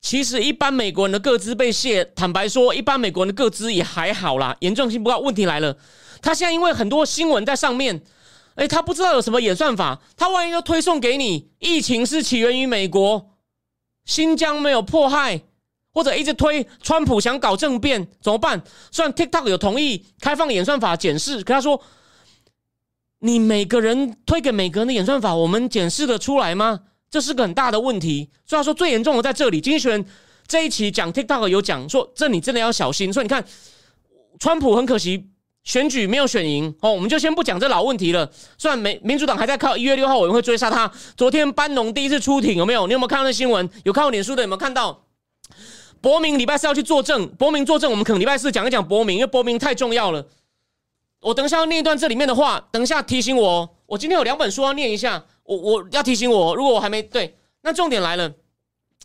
[0.02, 5.18] 其实一般美国人的个资被卸，坦白说，一般美国人的个资也还好啦，严重性不高。
[5.18, 5.76] 问题来了。
[6.26, 8.02] 他现在因为很多新闻在上面，
[8.56, 13.30] 哎，他不知道有什么演算法，他万一要推送给你，疫情是起源于美国，
[14.04, 15.42] 新疆没有迫害，
[15.92, 18.60] 或者一直推川普想搞政变，怎么办？
[18.90, 21.80] 虽然 TikTok 有同意开放演算法检视，可他说，
[23.20, 26.80] 你每个人推给每个人的演算法，我们检视的出来吗？
[27.08, 28.28] 这是个很大的问题。
[28.44, 30.04] 所以他说最严重的在这里，经济学人
[30.48, 33.12] 这一期讲 TikTok 有讲说，这你真的要小心。
[33.12, 33.44] 所以你看，
[34.40, 35.30] 川普很可惜。
[35.66, 38.30] 选举没有选赢哦，我们就先不讲这老问题了。
[38.56, 40.90] 虽然民民主党还在靠一月六号委员会追杀他。
[41.16, 42.86] 昨天班农第一次出庭，有没有？
[42.86, 43.68] 你有没有看到那新闻？
[43.84, 45.02] 有看到脸书的有没有看到？
[46.00, 50.24] 伯明礼拜四要去作证，伯明作证，我们可能礼拜四讲一讲伯明，因为伯明太重要了。
[51.20, 53.68] 我等一下要念一段这里面的话，等一下提醒我。
[53.86, 58.32] 我今天有两本书要念一下，我我要提醒我，如果我还没对，那重点来了。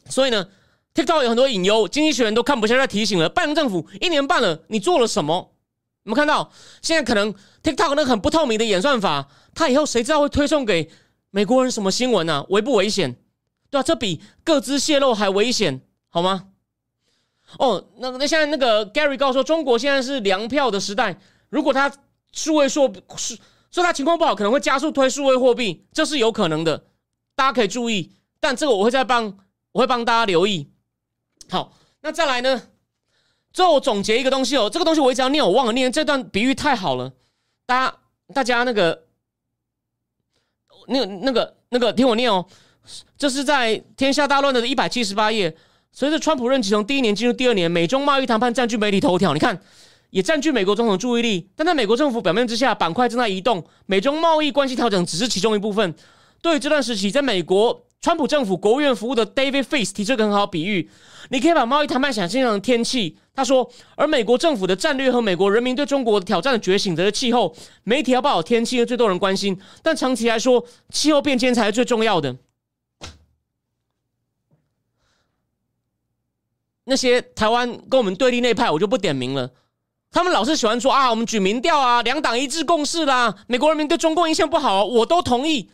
[0.07, 0.47] 所以呢
[0.93, 3.28] ，TikTok 有很多隐忧，经济学人都看不下去，提醒了。
[3.28, 5.51] 拜登政府一年半了，你做了什么？
[6.03, 10.89] 我们看到，现在可能 TikTok 那个很不透明的演算法，它以后谁知道会推送给
[11.29, 12.45] 美国人什么新闻呢？
[12.49, 13.15] 危不危险？
[13.69, 13.83] 对吧？
[13.83, 16.47] 这比各自泄露还危险，好吗？
[17.59, 21.91] 哦，那那现在那个 Gary 告诉说，中国现在是粮票的时代，如果他
[22.31, 23.35] 数位数数，
[23.71, 26.85] 说他情况不好，可能会加速推数位货币，这是有可能的，
[27.35, 28.13] 大家可以注意。
[28.39, 29.37] 但这个我会再帮，
[29.71, 30.71] 我会帮大家留意。
[31.49, 32.61] 好，那再来呢？
[33.53, 35.91] 最后我总结一个东西哦，这个东西我一直要念，我忘了念。
[35.91, 37.11] 这段比喻太好了，
[37.65, 37.95] 大家
[38.33, 39.03] 大家那个
[40.87, 42.45] 那个那个那个听我念哦。
[43.17, 45.55] 这是在《天下大乱》的一百七十八页。
[45.91, 49.33] 随着川普任期从第一年进入第二年，美中贸易谈判占据媒体头条。
[49.33, 49.61] 你看，
[50.09, 51.49] 也占据美国总统注意力。
[51.55, 53.63] 但在美国政府表面之下，板块正在移动。
[53.85, 55.93] 美中贸易关系调整只是其中一部分。
[56.41, 57.85] 对于这段时期，在美国。
[58.01, 60.89] 川普政府国务院服务的 David Face 提出一个很好比喻，
[61.29, 63.15] 你可以把贸易谈判想象成天气。
[63.35, 67.55] 他说，而美国政府的战略和美国人民对中国挑战的觉醒则是气候。
[67.83, 72.35] 媒体要报道天气，最多人关心，但长期来说，气候变迁才是最重要的。
[76.85, 79.51] 那些台湾跟我们对立那派，我就不点名了。
[80.09, 85.69] 他们老是喜欢说啊，我们举民调啊，两党一致共识啦，美国人民对中共印象不好，我都同意。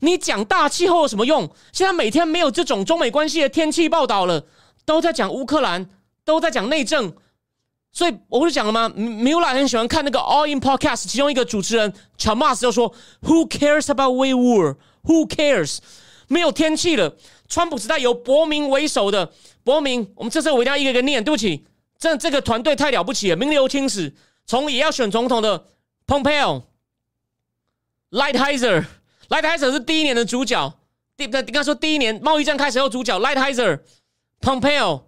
[0.00, 1.48] 你讲大气候有什么用？
[1.72, 4.44] 现在每天没有这种中美关系的天气报道了，
[4.84, 5.88] 都在讲乌克兰，
[6.24, 7.14] 都在讲内政。
[7.92, 8.90] 所以我不是讲了吗？
[8.90, 14.76] 米乌拉很喜欢看那个 All In Podcast，其中一个主持人 Chamas 就说：“Who cares about we war?
[15.04, 15.78] Who cares？
[16.28, 17.16] 没有天气了。
[17.48, 19.32] 川普时代由伯明为首的
[19.64, 21.24] 伯明，我们这次我一定要一个一个念。
[21.24, 21.64] 对不起，
[21.98, 24.14] 这这个团队太了不起了，名留青史。
[24.44, 25.64] 从也要选总统的
[26.06, 26.64] Pompeo、
[28.10, 28.84] Lighthizer。”
[29.28, 30.72] Lighthizer 是第一年的主角，
[31.16, 33.18] 第那应该说第一年贸易战开始后主角。
[33.18, 33.80] ，Lighthizer、
[34.40, 35.02] Pompeo、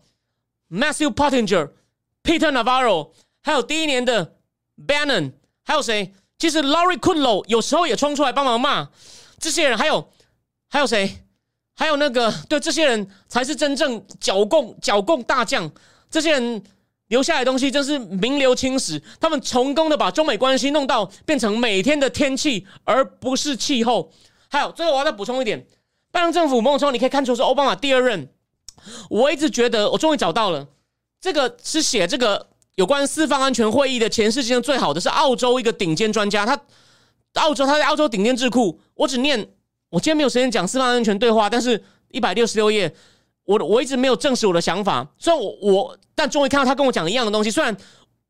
[0.71, 1.71] Matthew Pottinger、
[2.23, 3.11] Peter Navarro，
[3.43, 4.35] 还有第一年的
[4.87, 5.33] Bannon，
[5.65, 6.15] 还有谁？
[6.39, 8.89] 其实 Laurie Kudlow 有时候也冲出来帮忙骂
[9.39, 9.77] 这些人。
[9.77, 10.11] 还有
[10.69, 11.25] 还有谁？
[11.75, 15.71] 还有那个对这些人才是真正剿共剿共大将。
[16.11, 16.63] 这些人。
[17.09, 19.03] 留下来的东西真是名留青史。
[19.21, 24.11] 他们成功的把中美关系弄到变成每天的天气，而不是气候。
[24.49, 25.67] 还有，最后我要再补充一点：
[26.11, 28.29] 拜登政府某种程度你可以看出是奥巴马第二任。
[29.11, 30.69] 我一直觉得，我终于找到了，
[31.21, 32.47] 这个是写这个
[32.77, 36.47] 有关四方安全会议的前世界上最好的是澳洲一个顶尖专家。
[36.47, 36.59] 他
[37.35, 38.81] 澳洲他在澳洲顶尖智库。
[38.95, 39.49] 我只念，
[39.91, 42.95] 我今天没有时间讲四方安全对话，但是一百六十六页。
[43.49, 47.51] 我我一直没有证实我的想法，虽然我我，但终于看到他跟我讲一样的东西。
[47.51, 47.75] 虽然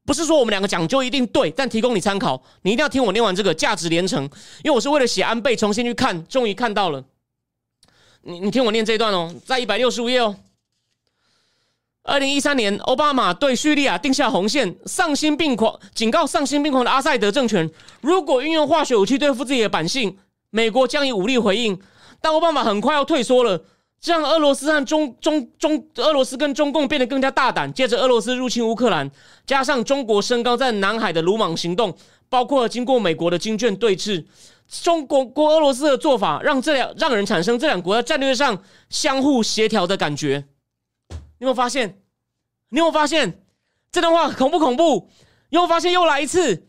[0.07, 2.41] 不是说我们两个讲就一定对，但提供你参考。
[2.63, 4.23] 你一定要听我念完这个价值连城，
[4.63, 7.05] 因为我是为了写安倍重新去看，终于看到了。
[8.23, 10.37] 你你听我念这一段哦，在一百六十五页哦。
[12.05, 17.69] 二零一三年，奥巴马对叙利亚定下红线，丧心病狂警告丧心病狂的阿塞德政权，
[18.03, 20.17] 如果运用化学武器对付自己的百姓，
[20.51, 21.77] 美国将以武力回应。
[22.21, 23.65] 但奥巴马很快要退缩了。
[24.01, 27.73] 这样，俄罗斯和中中中，俄罗斯跟中共变得更加大胆。
[27.73, 29.11] 接着，俄罗斯入侵乌克兰，
[29.45, 31.97] 加上中国升高在南海的鲁莽行动，
[32.29, 34.25] 包括经过美国的精卷对峙，
[34.83, 40.45] 中国过俄罗斯的做法，让这两让人产生这两国在战略上相互协调的感觉。
[41.11, 42.01] 你有没有发现？
[42.71, 43.43] 你有没有发现
[43.91, 45.11] 这段话恐不恐怖？
[45.51, 46.69] 有没有发现又来一次？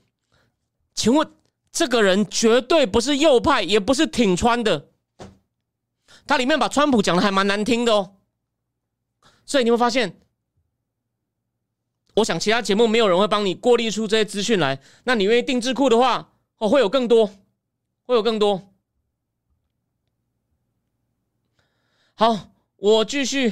[0.95, 1.29] 请问，
[1.71, 4.88] 这个人绝对不是右派，也不是挺川的。
[6.29, 8.11] 它里面把川普讲的还蛮难听的哦，
[9.47, 10.15] 所以你会发现，
[12.17, 14.79] 我想其他节目没有人会帮你过滤出这些资讯来。
[15.05, 17.31] 那你愿意定智库的话，哦，会有更多，
[18.05, 18.71] 会有更多。
[22.13, 23.51] 好，我继续。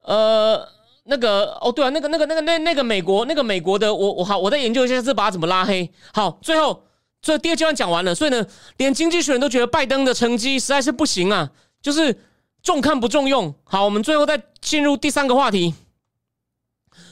[0.00, 0.66] 呃，
[1.04, 5.92] 那个，哦，对啊，那个，那个，那个，那那个美国，那个美国的，我我好，我再研究一下，是把它怎么拉黑。
[6.14, 6.84] 好，最后，
[7.20, 8.46] 所以第二阶段讲完了，所以呢，
[8.78, 11.52] 连经济学人都觉得拜登的成绩实在是不行啊。
[11.82, 12.16] 就是
[12.62, 13.54] 重看不重用。
[13.64, 15.74] 好，我们最后再进入第三个话题。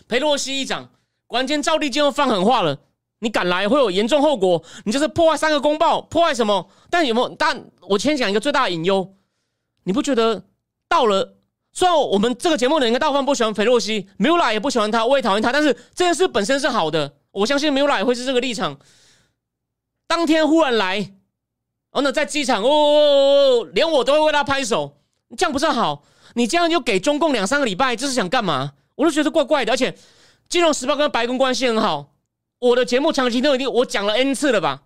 [0.09, 0.89] 佩洛西议长，
[1.27, 2.79] 关键赵立坚又放狠话了。
[3.19, 4.63] 你敢来会有严重后果。
[4.85, 6.71] 你就是破坏三个公报，破坏什么？
[6.89, 7.29] 但有没有？
[7.31, 9.15] 但我先讲一个最大的隐忧。
[9.83, 10.45] 你不觉得
[10.89, 11.37] 到了？
[11.73, 15.53] 虽然我们这个节目的人应该大部分不喜欢佩洛西，米乌拉也不喜欢他，我也讨厌他。
[15.53, 18.79] 但是这件事本身是好的，我相信米乌拉也会是这个立场。
[20.07, 21.13] 当天忽然来。
[21.93, 24.97] 哦，那在机场哦，连我都会为他拍手，
[25.37, 26.05] 这样不是好？
[26.35, 28.75] 你这样就给中共两三个礼拜，这是想干嘛？
[28.95, 29.73] 我都觉得怪怪的。
[29.73, 29.91] 而且，
[30.49, 32.13] 《金融时报》跟白宫关系很好，
[32.61, 34.83] 我的节目长期都已经我讲了 N 次了吧？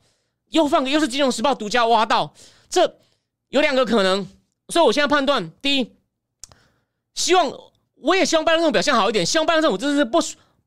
[0.49, 2.33] 又放又是《金融时报》独家挖到，
[2.71, 2.97] 这
[3.51, 4.27] 有两个可能。
[4.69, 5.93] 所以我现在判断，第一，
[7.15, 7.53] 希望
[7.97, 10.19] 我也希望拜登政府表现好一点，希望拜登政府真的是不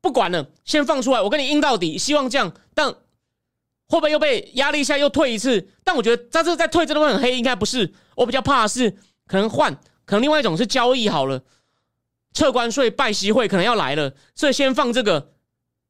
[0.01, 2.93] 不管了，先放出来，我跟你硬到底，希望这样，但。
[3.89, 5.65] 会不会又被压力一下又退一次？
[5.83, 7.91] 但我觉得他这再退真的会很黑，应该不是。
[8.15, 8.91] 我比较怕的是
[9.25, 9.73] 可能换，
[10.05, 11.41] 可能另外一种是交易好了，
[12.33, 15.31] 撤关税拜习会可能要来了，所以先放这个，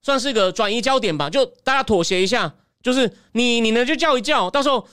[0.01, 4.87] 算是个转移焦点吧，就大家妥协一下，就是你你呢就叫一叫，到时候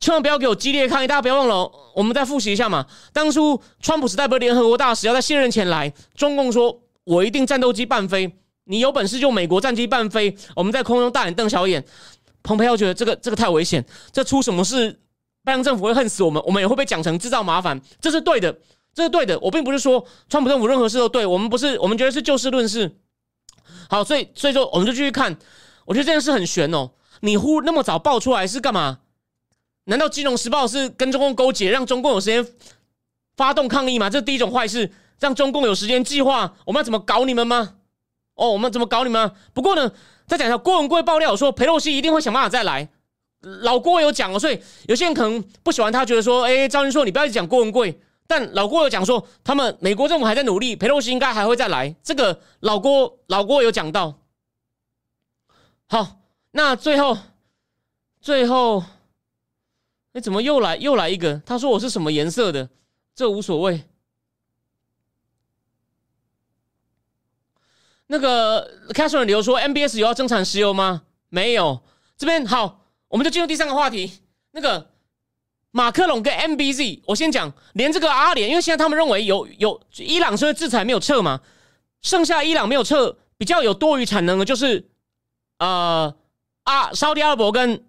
[0.00, 2.86] 千万不要给我激烈抗议，大家不要忘了，我们再复习一下嘛。
[3.12, 8.32] 当初川普时代不是联合国大使要在卸任前来，中共说我一定战斗机半飞，
[8.70, 11.84] 你有本事就美国战机半飞，我们在空中大眼瞪小眼。
[12.44, 15.00] 蓬佩奥觉得这个这个太危险，这出什么事，
[15.44, 18.56] 拜登政府会恨死我们，我们也会被讲成制造麻烦，这是对的，
[18.94, 19.36] 这是对的。
[19.40, 22.96] 我并不是说川普政府任何事都对，我们不是，我们觉得是就事论事。
[23.88, 25.36] 好，所以所以说我们就继续看，
[25.84, 26.92] 我觉得这件事很悬哦。
[27.22, 29.00] 你忽那么早爆出来是干嘛？
[29.86, 32.46] 难道金融时报是跟中共勾结，让中共有时间
[33.36, 34.08] 发动抗议吗？
[34.08, 37.74] 这是第一种坏事，让中共有时间计划我们要怎么搞你们吗？
[38.34, 39.32] 哦，我们怎么搞你们？
[39.52, 39.92] 不过呢。
[40.26, 42.88] 再讲一下，郭文贵爆料说，裴洛西一定会想办法再来。
[43.40, 48.00] 老郭有讲哦，所以有些人可能不喜欢他，觉得说，哎，张云硕，你不要一直讲郭文贵。
[48.28, 51.92] 但老郭有讲说，他们美国政府还在努力，裴洛西应该还会再来。
[52.04, 54.20] 这个老郭老郭有讲到。
[55.88, 56.20] 好，
[56.52, 57.18] 那最后
[58.20, 58.84] 最后，
[60.12, 61.42] 哎，怎么又来又来一个？
[61.44, 62.70] 他说我是什么颜色的？
[63.16, 63.82] 这无所谓。
[68.12, 71.02] 那个 Catherine 留说，MBS 有要增产石油吗？
[71.28, 71.80] 没有。
[72.18, 74.12] 这边好，我们就进入第三个话题。
[74.50, 74.90] 那个
[75.70, 81.40] 马克龙跟 MBZ，我先讲，连这个阿联，因为现在他们认为有有伊朗说制裁没有撤嘛，
[82.02, 84.90] 剩下伊朗没有撤，比较有多余产能的，就是
[85.60, 86.12] 呃
[86.64, 87.86] 啊，沙特阿拉伯跟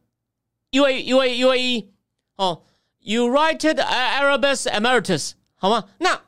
[0.70, 1.88] UA UA UAE
[2.36, 2.62] 哦
[3.04, 5.90] ，United Arab Emirates 好吗？
[5.98, 6.22] 那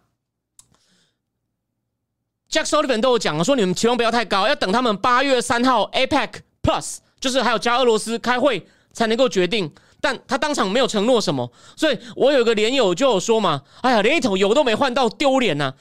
[2.54, 6.30] Jack Sullivan 都有讲了，说你们期望不要太高，要等他们八月三号 APEC
[6.62, 9.74] Plus，就是还有加俄罗斯开会才能够决定。
[10.00, 15.74] 但他当场没有承诺什么，所以我有个连友就有说嘛：“哎呀，连一桶油都没换到，丢脸呐！”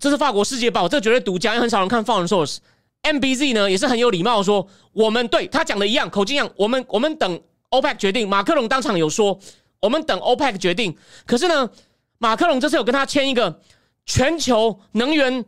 [0.00, 2.58] 这是法国《世界报》，这绝对独家，很少人看 Foreign Source。
[3.02, 6.48] MBZ 呢也是很有礼貌，说我们对他讲的一样，口径一样。
[6.54, 8.28] 我们我们等 OPEC 决定。
[8.28, 9.36] 马克龙当场有说，
[9.80, 10.96] 我们等 OPEC 决定。
[11.26, 11.68] 可是呢，
[12.18, 13.60] 马克龙这次有跟他签一个。
[14.06, 15.44] 全球能源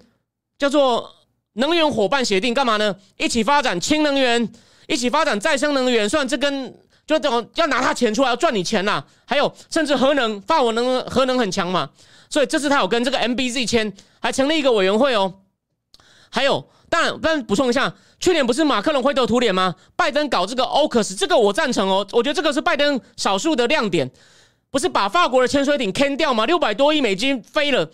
[0.59, 1.11] 叫做
[1.55, 2.95] 能源伙伴协定，干嘛呢？
[3.17, 4.53] 一起发展氢能源，
[4.87, 6.09] 一起发展再生能源。
[6.09, 6.75] 虽然这跟
[7.07, 9.05] 就等要拿他钱出来，要赚你钱呐。
[9.25, 11.91] 还有，甚至核能，法国能核能很强嘛。
[12.29, 15.35] 所以这次他有跟这个 MBZ 签，还成立一个委员会哦。
[16.31, 19.75] 还有，但，但补充一下，去年不是马克龙灰头土脸吗？
[19.95, 22.07] 拜登搞这个 OCS，这个我赞成哦。
[22.13, 24.11] 我觉得这个是拜登少数的亮点，
[24.71, 26.45] 不是把法国的潜水艇坑掉吗？
[26.45, 27.89] 六百多亿美金飞了。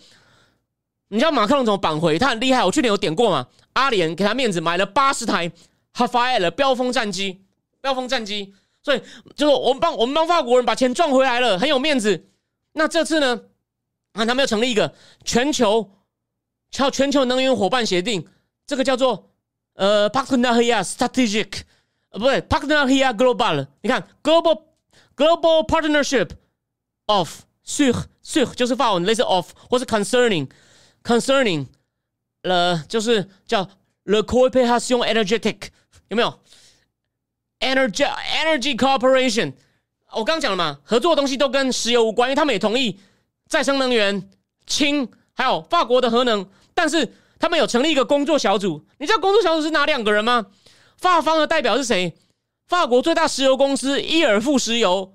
[1.09, 2.17] 你知道马克龙怎么扳回？
[2.17, 2.63] 他很厉害。
[2.63, 3.47] 我去年有点过嘛。
[3.73, 5.51] 阿联给他面子，买了八十台
[5.93, 7.41] 哈法尔的标风战机，
[7.81, 8.53] 标风战机。
[8.81, 9.01] 所以
[9.35, 12.27] 就是我们帮我们帮法国人把钱赚回来了，很有面子。
[12.73, 13.41] 那这次呢？
[14.13, 14.93] 啊，他们要成立一个
[15.23, 15.89] 全球
[16.69, 18.27] 叫全球能源伙伴协定，
[18.67, 19.31] 这个叫做
[19.73, 21.61] 呃 p a r t n e r h i a Strategic，
[22.09, 23.67] 呃不对 p a r t n e r h i a Global。
[23.81, 24.61] 你看 Global
[25.15, 26.29] Global Partnership
[27.07, 30.49] of sur sur 就是法文类似 of 或是 concerning。
[31.03, 31.67] Concerning，
[32.43, 33.65] 了，就是叫
[34.05, 35.67] The Cooperation Energetic，
[36.07, 36.39] 有没有
[37.59, 38.09] ？Energy
[38.45, 39.53] Energy Corporation，
[40.11, 42.99] 我刚讲了嘛，合作的东西都跟石油无关，因为他们也同意
[43.47, 44.29] 再生能源、
[44.65, 48.85] 氢，还有法国的核能，但是他们有成立一个工作小组。
[48.97, 50.45] 你知道工作小组是哪两个人吗？
[50.97, 52.15] 法方的代表是谁？
[52.65, 55.13] 法国最大石油公司伊尔富石油。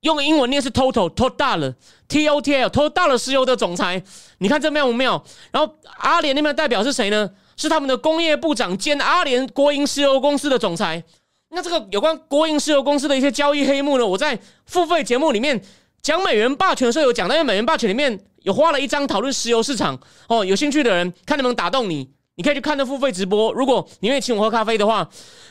[0.00, 4.02] 用英文念是 Total，Total，T O T L，Total 石油的总裁，
[4.38, 5.22] 你看这妙不妙？
[5.50, 7.30] 然后阿联那边代表是谁呢？
[7.56, 11.04] 是他们的工业部长兼阿联国营石油公司的总裁。
[11.50, 14.06] 那这个有关国营石油公司的一些交易黑幕呢？
[14.06, 15.60] 我在付费节目里面
[16.00, 20.42] 讲美元霸权的时候有讲，因为美元霸权里面有花了一张讨论石油市场哦。
[20.42, 23.52] 有兴趣的人看能不能打动你，你可以去看那付费直播。
[23.52, 25.06] 如果你愿意请我喝咖啡的话，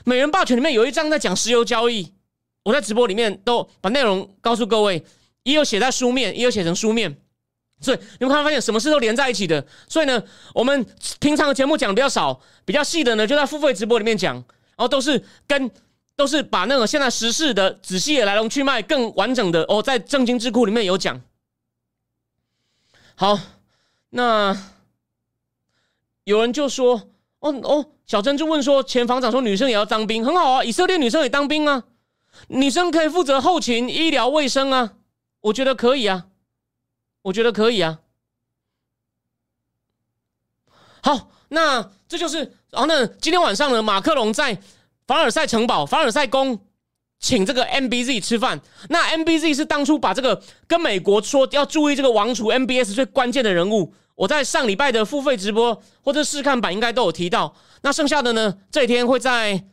[0.05, 2.13] 美元霸权里面有一章在讲石油交易。
[2.63, 5.03] 我在直播里面都把内容告诉各位，
[5.43, 7.17] 也有写在书面，也有写成书面，
[7.79, 9.65] 所以你们看发现什么事都连在一起的。
[9.87, 10.21] 所以呢，
[10.53, 10.85] 我们
[11.19, 14.43] 平常的节目讲比较少，比较细的呢就在付费直播里面讲，然
[14.77, 15.71] 后都是跟
[16.15, 21.21] 都是把那个现在时事的仔细的来龙去脉更完整的哦，在正经智库里面有讲。
[23.15, 23.39] 好，
[24.09, 24.55] 那
[26.25, 31.83] 有人就说，哦哦，小珍就问说，前房长说女生也要当兵，很好啊，以色列女生也当兵啊。
[32.47, 34.93] 女生可以负责后勤、医疗卫生啊，
[35.41, 36.27] 我觉得可以啊，
[37.23, 37.99] 我觉得可以啊。
[41.01, 44.59] 好，那这就是，然后呢，今天晚上呢，马克龙在
[45.07, 46.59] 凡尔赛城堡、凡尔赛宫
[47.19, 48.59] 请这个 MBZ 吃饭。
[48.89, 53.93] 那 MBZ 是当初把这个跟美国说要注意这个王储 MBS 最关键的人物。
[54.15, 57.55] 我在上礼拜的付费直播或者试看版应该都有提到。
[57.81, 59.63] 那剩下的呢，这几天会在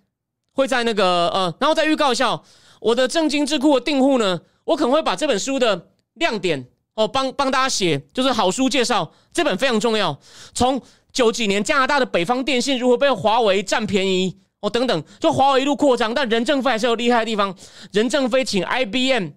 [0.57, 2.41] 会在那个呃，然后再预告一下
[2.81, 10.19] 我的正经智库的订户呢，我可能会把这本书的亮点哦帮帮大家写，就是好书介绍，这本非常重要。
[10.55, 10.81] 从
[11.13, 17.55] 九几年加拿大的北方电信如何被华为占便宜哦等等，就华为一路扩张，但任正非还是有厉害的地方。
[17.93, 19.29] 任正非请 IBM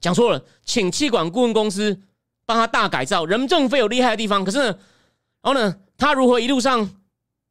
[0.00, 2.02] 讲错了，请气管顾问公司。
[2.48, 4.78] 帮他大改造，任正非有厉害的地方，可是呢，
[5.42, 6.88] 然后呢，他如何一路上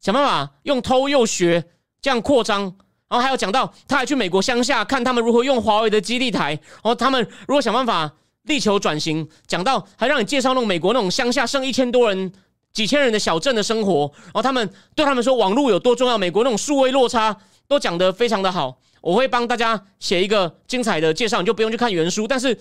[0.00, 1.62] 想办法用偷又学
[2.00, 2.74] 这样扩张，
[3.08, 8.10] 然后还有讲到他还去美国乡下看他们如何用华为的基地台，然后他们如果想办法
[8.42, 12.32] 力求转型，讲到还让你介绍那种美国那种乡下剩一千多人、
[12.72, 17.36] 几千人的小镇的生活，然后他们对他们说网络有多重要，美国那种数位落差
[17.68, 22.58] 都讲得非常的好，我会帮大家写一个精彩的介绍，你就不用去看原书，但是。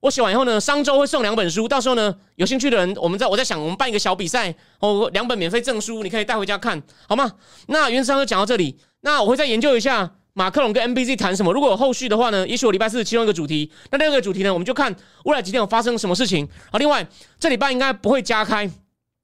[0.00, 7.32] 我写完以后呢，商周会送两本书，到时候呢，有兴趣的人，我们在我在想，我们办一个小比赛哦，两本免费证书，你可以带回家看，好吗？
[7.66, 11.52] 那原则上就讲到这里，那我会再研究一下马克龙跟 NBC 谈什么。
[11.52, 14.94] 如果有后续的话呢，也许我礼拜四其中一个主题，那另一个主题呢，我们就看
[15.24, 16.48] 未来几天有发生什么事情。
[16.70, 17.06] 好，另外
[17.38, 18.70] 这礼拜应该不会加开，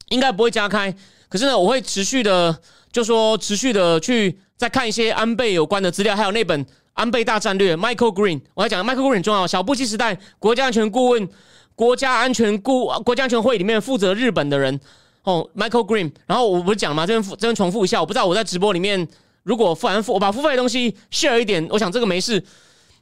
[0.09, 0.95] 应该不会加开，
[1.29, 2.59] 可是呢，我会持续的，
[2.93, 6.65] 就说持续的去再看一些安倍有关的资料，还有那本。
[6.95, 9.45] 安倍大战略，Michael Green，我要讲 Michael Green 很重要。
[9.45, 11.29] 小布希时代国家安全顾问、
[11.75, 14.79] 国家安全顾、国家安全会里面负责日本的人
[15.25, 16.13] 哦，Michael Green。
[16.25, 17.05] 然后我不是讲吗？
[17.05, 19.09] 这边这边重复一下，我不知道我在直播里面
[19.45, 22.45] 如果付完付，我把付费的东西 share 一点，我想这个没事。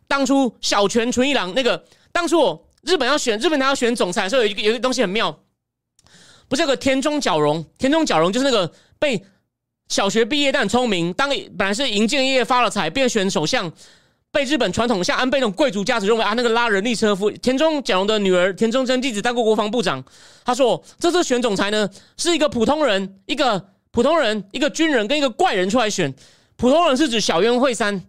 [0.07, 1.82] 当初小泉纯一郎那个，
[2.12, 5.40] 当初我日本要选日本他要选总裁的时候，有一个有一个东西很妙，
[6.49, 9.24] 不是有个田中角荣，田中角荣就是那个被。
[9.88, 11.28] 小学毕业但很聪明，当
[11.59, 13.70] 本来是银建业发了财，变选首相，
[14.30, 20.03] 被日本传统像安倍那种贵族家族认为啊，那个拉人力车夫田中角荣的女儿田中真纪子当过国防部长。
[20.47, 21.86] 他说这次选总裁呢，
[22.16, 26.12] 是一个普通人，一个普通人，一个军人跟一个怪人出来选。
[26.57, 28.05] 普通人是指小渊惠三，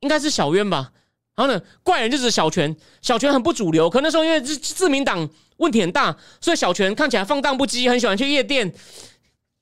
[0.00, 0.92] 应该是小渊吧。
[1.34, 8.72] 然后呢，怪人就指小泉，小泉很不主流，可那时候因为自自民党问题很大，所以小泉看起来放荡不羁，很喜欢去夜店。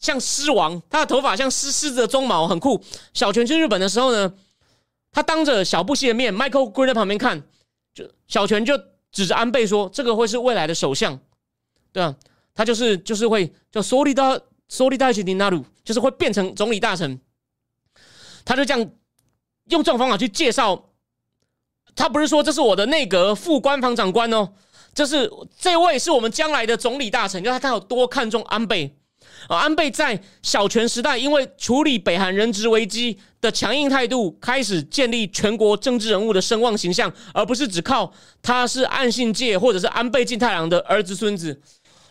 [0.00, 2.82] 像狮王，他的头发像狮狮子的鬃毛，很酷。
[3.14, 4.34] 小泉去日本的时候呢，
[5.12, 7.42] 他当着小布希的面，Michael Green 在旁边看，
[7.94, 8.78] 就小泉就
[9.11, 11.18] 指着安倍说：“这个会是未来的首相，
[11.92, 12.14] 对啊，
[12.55, 13.80] 他就是就是会叫
[14.74, 17.20] Solida Solidity Naru，就是会变成总理大臣。”
[18.44, 18.90] 他就这样
[19.70, 20.90] 用这种方法去介绍，
[21.94, 24.52] 他不是说这是我的内阁副官房长官哦，
[24.92, 28.96] 这是这位是我们将来的总理大臣，就他他有多看重安倍。
[29.48, 38.12] 啊安倍在小泉时代，因为处理北韩人质危机的强硬态度，开始建立全国政治人物的声望形象，而不是只靠
[38.42, 41.60] 他是岸信介或者是安倍晋太郎的儿子孙子。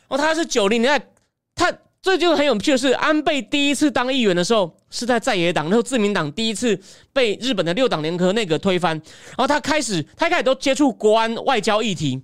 [0.08, 1.08] 哦，他是九零年代，
[1.56, 6.80] 他这就很有趣的是，安倍第一次当议员的时候是在在野党，然后自民党第一次
[7.12, 8.96] 被日本的六党联合内阁推翻，
[9.30, 12.22] 然后他开始他一开始都接触国安外交议题，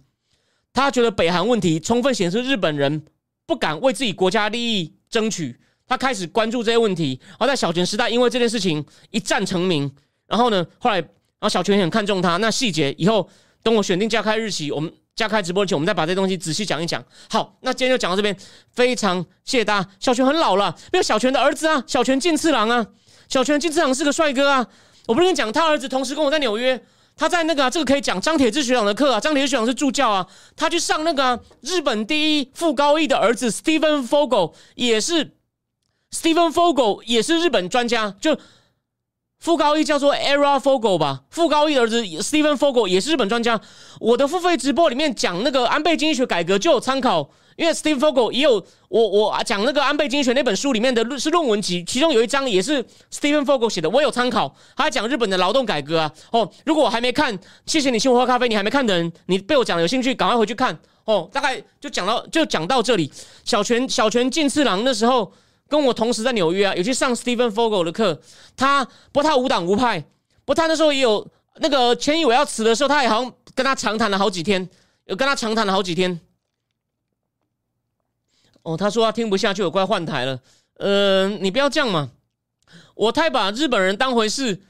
[0.74, 3.04] 他觉得北韩问题充分显示日本人
[3.48, 4.94] 不敢为自己国家利益。
[5.10, 9.92] 争取他开始关注这些问题，然后在小泉时代，因为这件事情一战成名。
[10.28, 11.08] 然后呢，后来，然
[11.40, 12.38] 后小泉很看重他。
[12.38, 13.28] 那细节以后
[13.64, 17.04] 等我选定加开日期，我们加开直播前，我们再把这东西仔细讲一讲。
[17.30, 18.34] 好，那今天就讲到这边，
[18.72, 19.90] 非常谢谢大家。
[20.00, 22.88] 小泉很老了，没有小泉的儿子啊，小泉进次郎啊，
[23.28, 24.66] 小泉进次郎是个帅哥啊。
[25.08, 26.82] 我不是跟你讲，他儿子同时跟我在纽约。
[27.18, 35.34] 他在那个这个可以讲张铁志学长的课啊，张铁志学长是助教啊，他去上那个日本第一副高一的儿子 Stephen Fogel 也是
[36.16, 38.40] Stephen Fogel 也是日本专家，就
[39.40, 43.60] 副高一叫做 Era Fogel 吧，副高一的儿子 Stephen Fogel 也是日本专家。
[44.00, 47.30] 我的付费直播里面讲那个安倍经济学改革就有参考。
[47.56, 52.82] 因为 Steven Fogel 也有我我讲那个安倍经济学那本书里面的论是论文集，其中有一章也是
[53.14, 54.56] Stephen Fogel 写的，我有参考。
[54.78, 56.12] 他讲日本的劳动改革啊。
[56.32, 58.48] 哦，如果我还没看，谢谢你请我喝咖啡。
[58.48, 60.78] 你还没看的人，你被我讲有兴趣，赶快回去看。
[61.04, 63.12] 哦，大概就讲到就讲到这里。
[63.44, 65.30] 小泉小泉进次郎那时候
[65.70, 68.20] 跟我同时在纽约啊，有去上 Stephen Fogel 的课。
[68.58, 70.04] 他不他无党无派，
[70.44, 71.26] 不他那时候也有
[71.58, 74.68] 那个前一伟要辞的时候，他也好像跟他长谈了好几天，
[75.06, 76.20] 有跟他长谈了好几天。
[78.64, 80.40] 哦，他说他听不下去，我快换台了。
[80.78, 82.10] 呃，你不要这样嘛，
[82.96, 84.64] 我太把日本人当回事。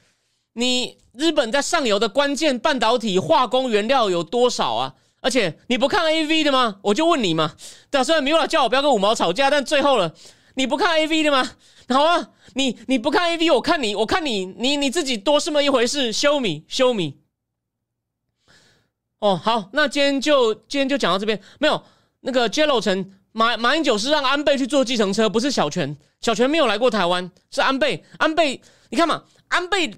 [0.54, 4.95] 你日本在上游的关键半导体化工原料有多少啊？
[5.22, 6.80] 而且你不看 A V 的吗？
[6.82, 7.56] 我就问你嘛。
[8.04, 10.14] 虽然米老叫我不要跟五毛吵架，但最后了，
[10.60, 11.51] 你不看 A V 的吗？
[11.88, 17.16] 好啊，你你不看 A V，我看你，我看你，你你自己多是么一回事？Show me，show me。
[19.20, 21.41] 哦，好，那今天就今天就讲到这边。
[21.60, 21.82] 没有
[22.20, 25.95] 那个 Jello 城马马英九是让安倍去坐计程车，不是小泉。
[26.20, 28.03] 小泉没有来过台湾，是安倍。
[28.18, 29.93] 安倍，你看嘛，安倍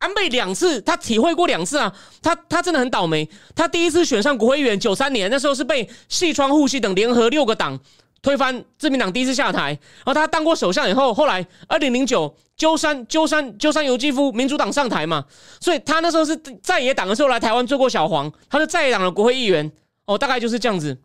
[0.00, 1.90] 安倍两次，他体会过两次啊。
[2.20, 3.26] 他他真的很倒霉。
[3.56, 7.80] 他第一次选上国会议员，九三年那时候是被细川护系等联合六个党
[8.22, 9.70] 推翻自民党第一次下台。
[10.04, 12.36] 然后他当过首相以后，后来二零零九。
[12.58, 15.24] 鸠山鸠山鸠山由纪夫民主党上台嘛，
[15.60, 19.70] 所以他那时候是在野党的时候来台湾做过小黄，他是在野党的国会议员
[20.06, 21.00] 哦，大概就是这样子。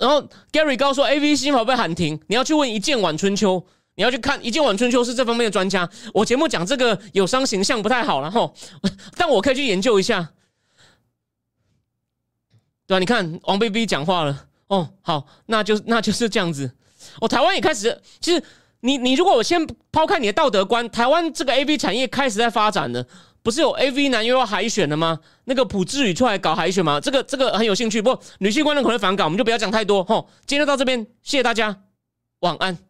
[0.00, 3.64] 然后 Gary 告诉说，A V 新法被喊停，你要去问一剑晚春秋，
[3.94, 5.88] 你要去看一剑晚春秋是这方面的专家。
[6.12, 8.52] 我节目讲这个有伤形象不太好，然后
[9.16, 10.32] 但我可以去研究一下，
[12.88, 12.98] 对吧？
[12.98, 16.72] 你看王 baby 讲话了哦，好，那就那就是这样子。
[17.20, 18.42] 哦，台湾也开始其实。
[18.82, 23.06] 你你如果我先抛开你的道德观，台湾这个 A V 产业开始在发展了，
[23.42, 25.20] 不是有 A V 男优要海选了吗？
[25.44, 26.98] 那个朴智宇出来搞海选吗？
[26.98, 30.02] 这个这个很有兴趣，不过女性观众可能反感，我们就不要讲太多。
[30.04, 31.82] 吼，今天就到这边，谢谢大家，
[32.38, 32.89] 晚安。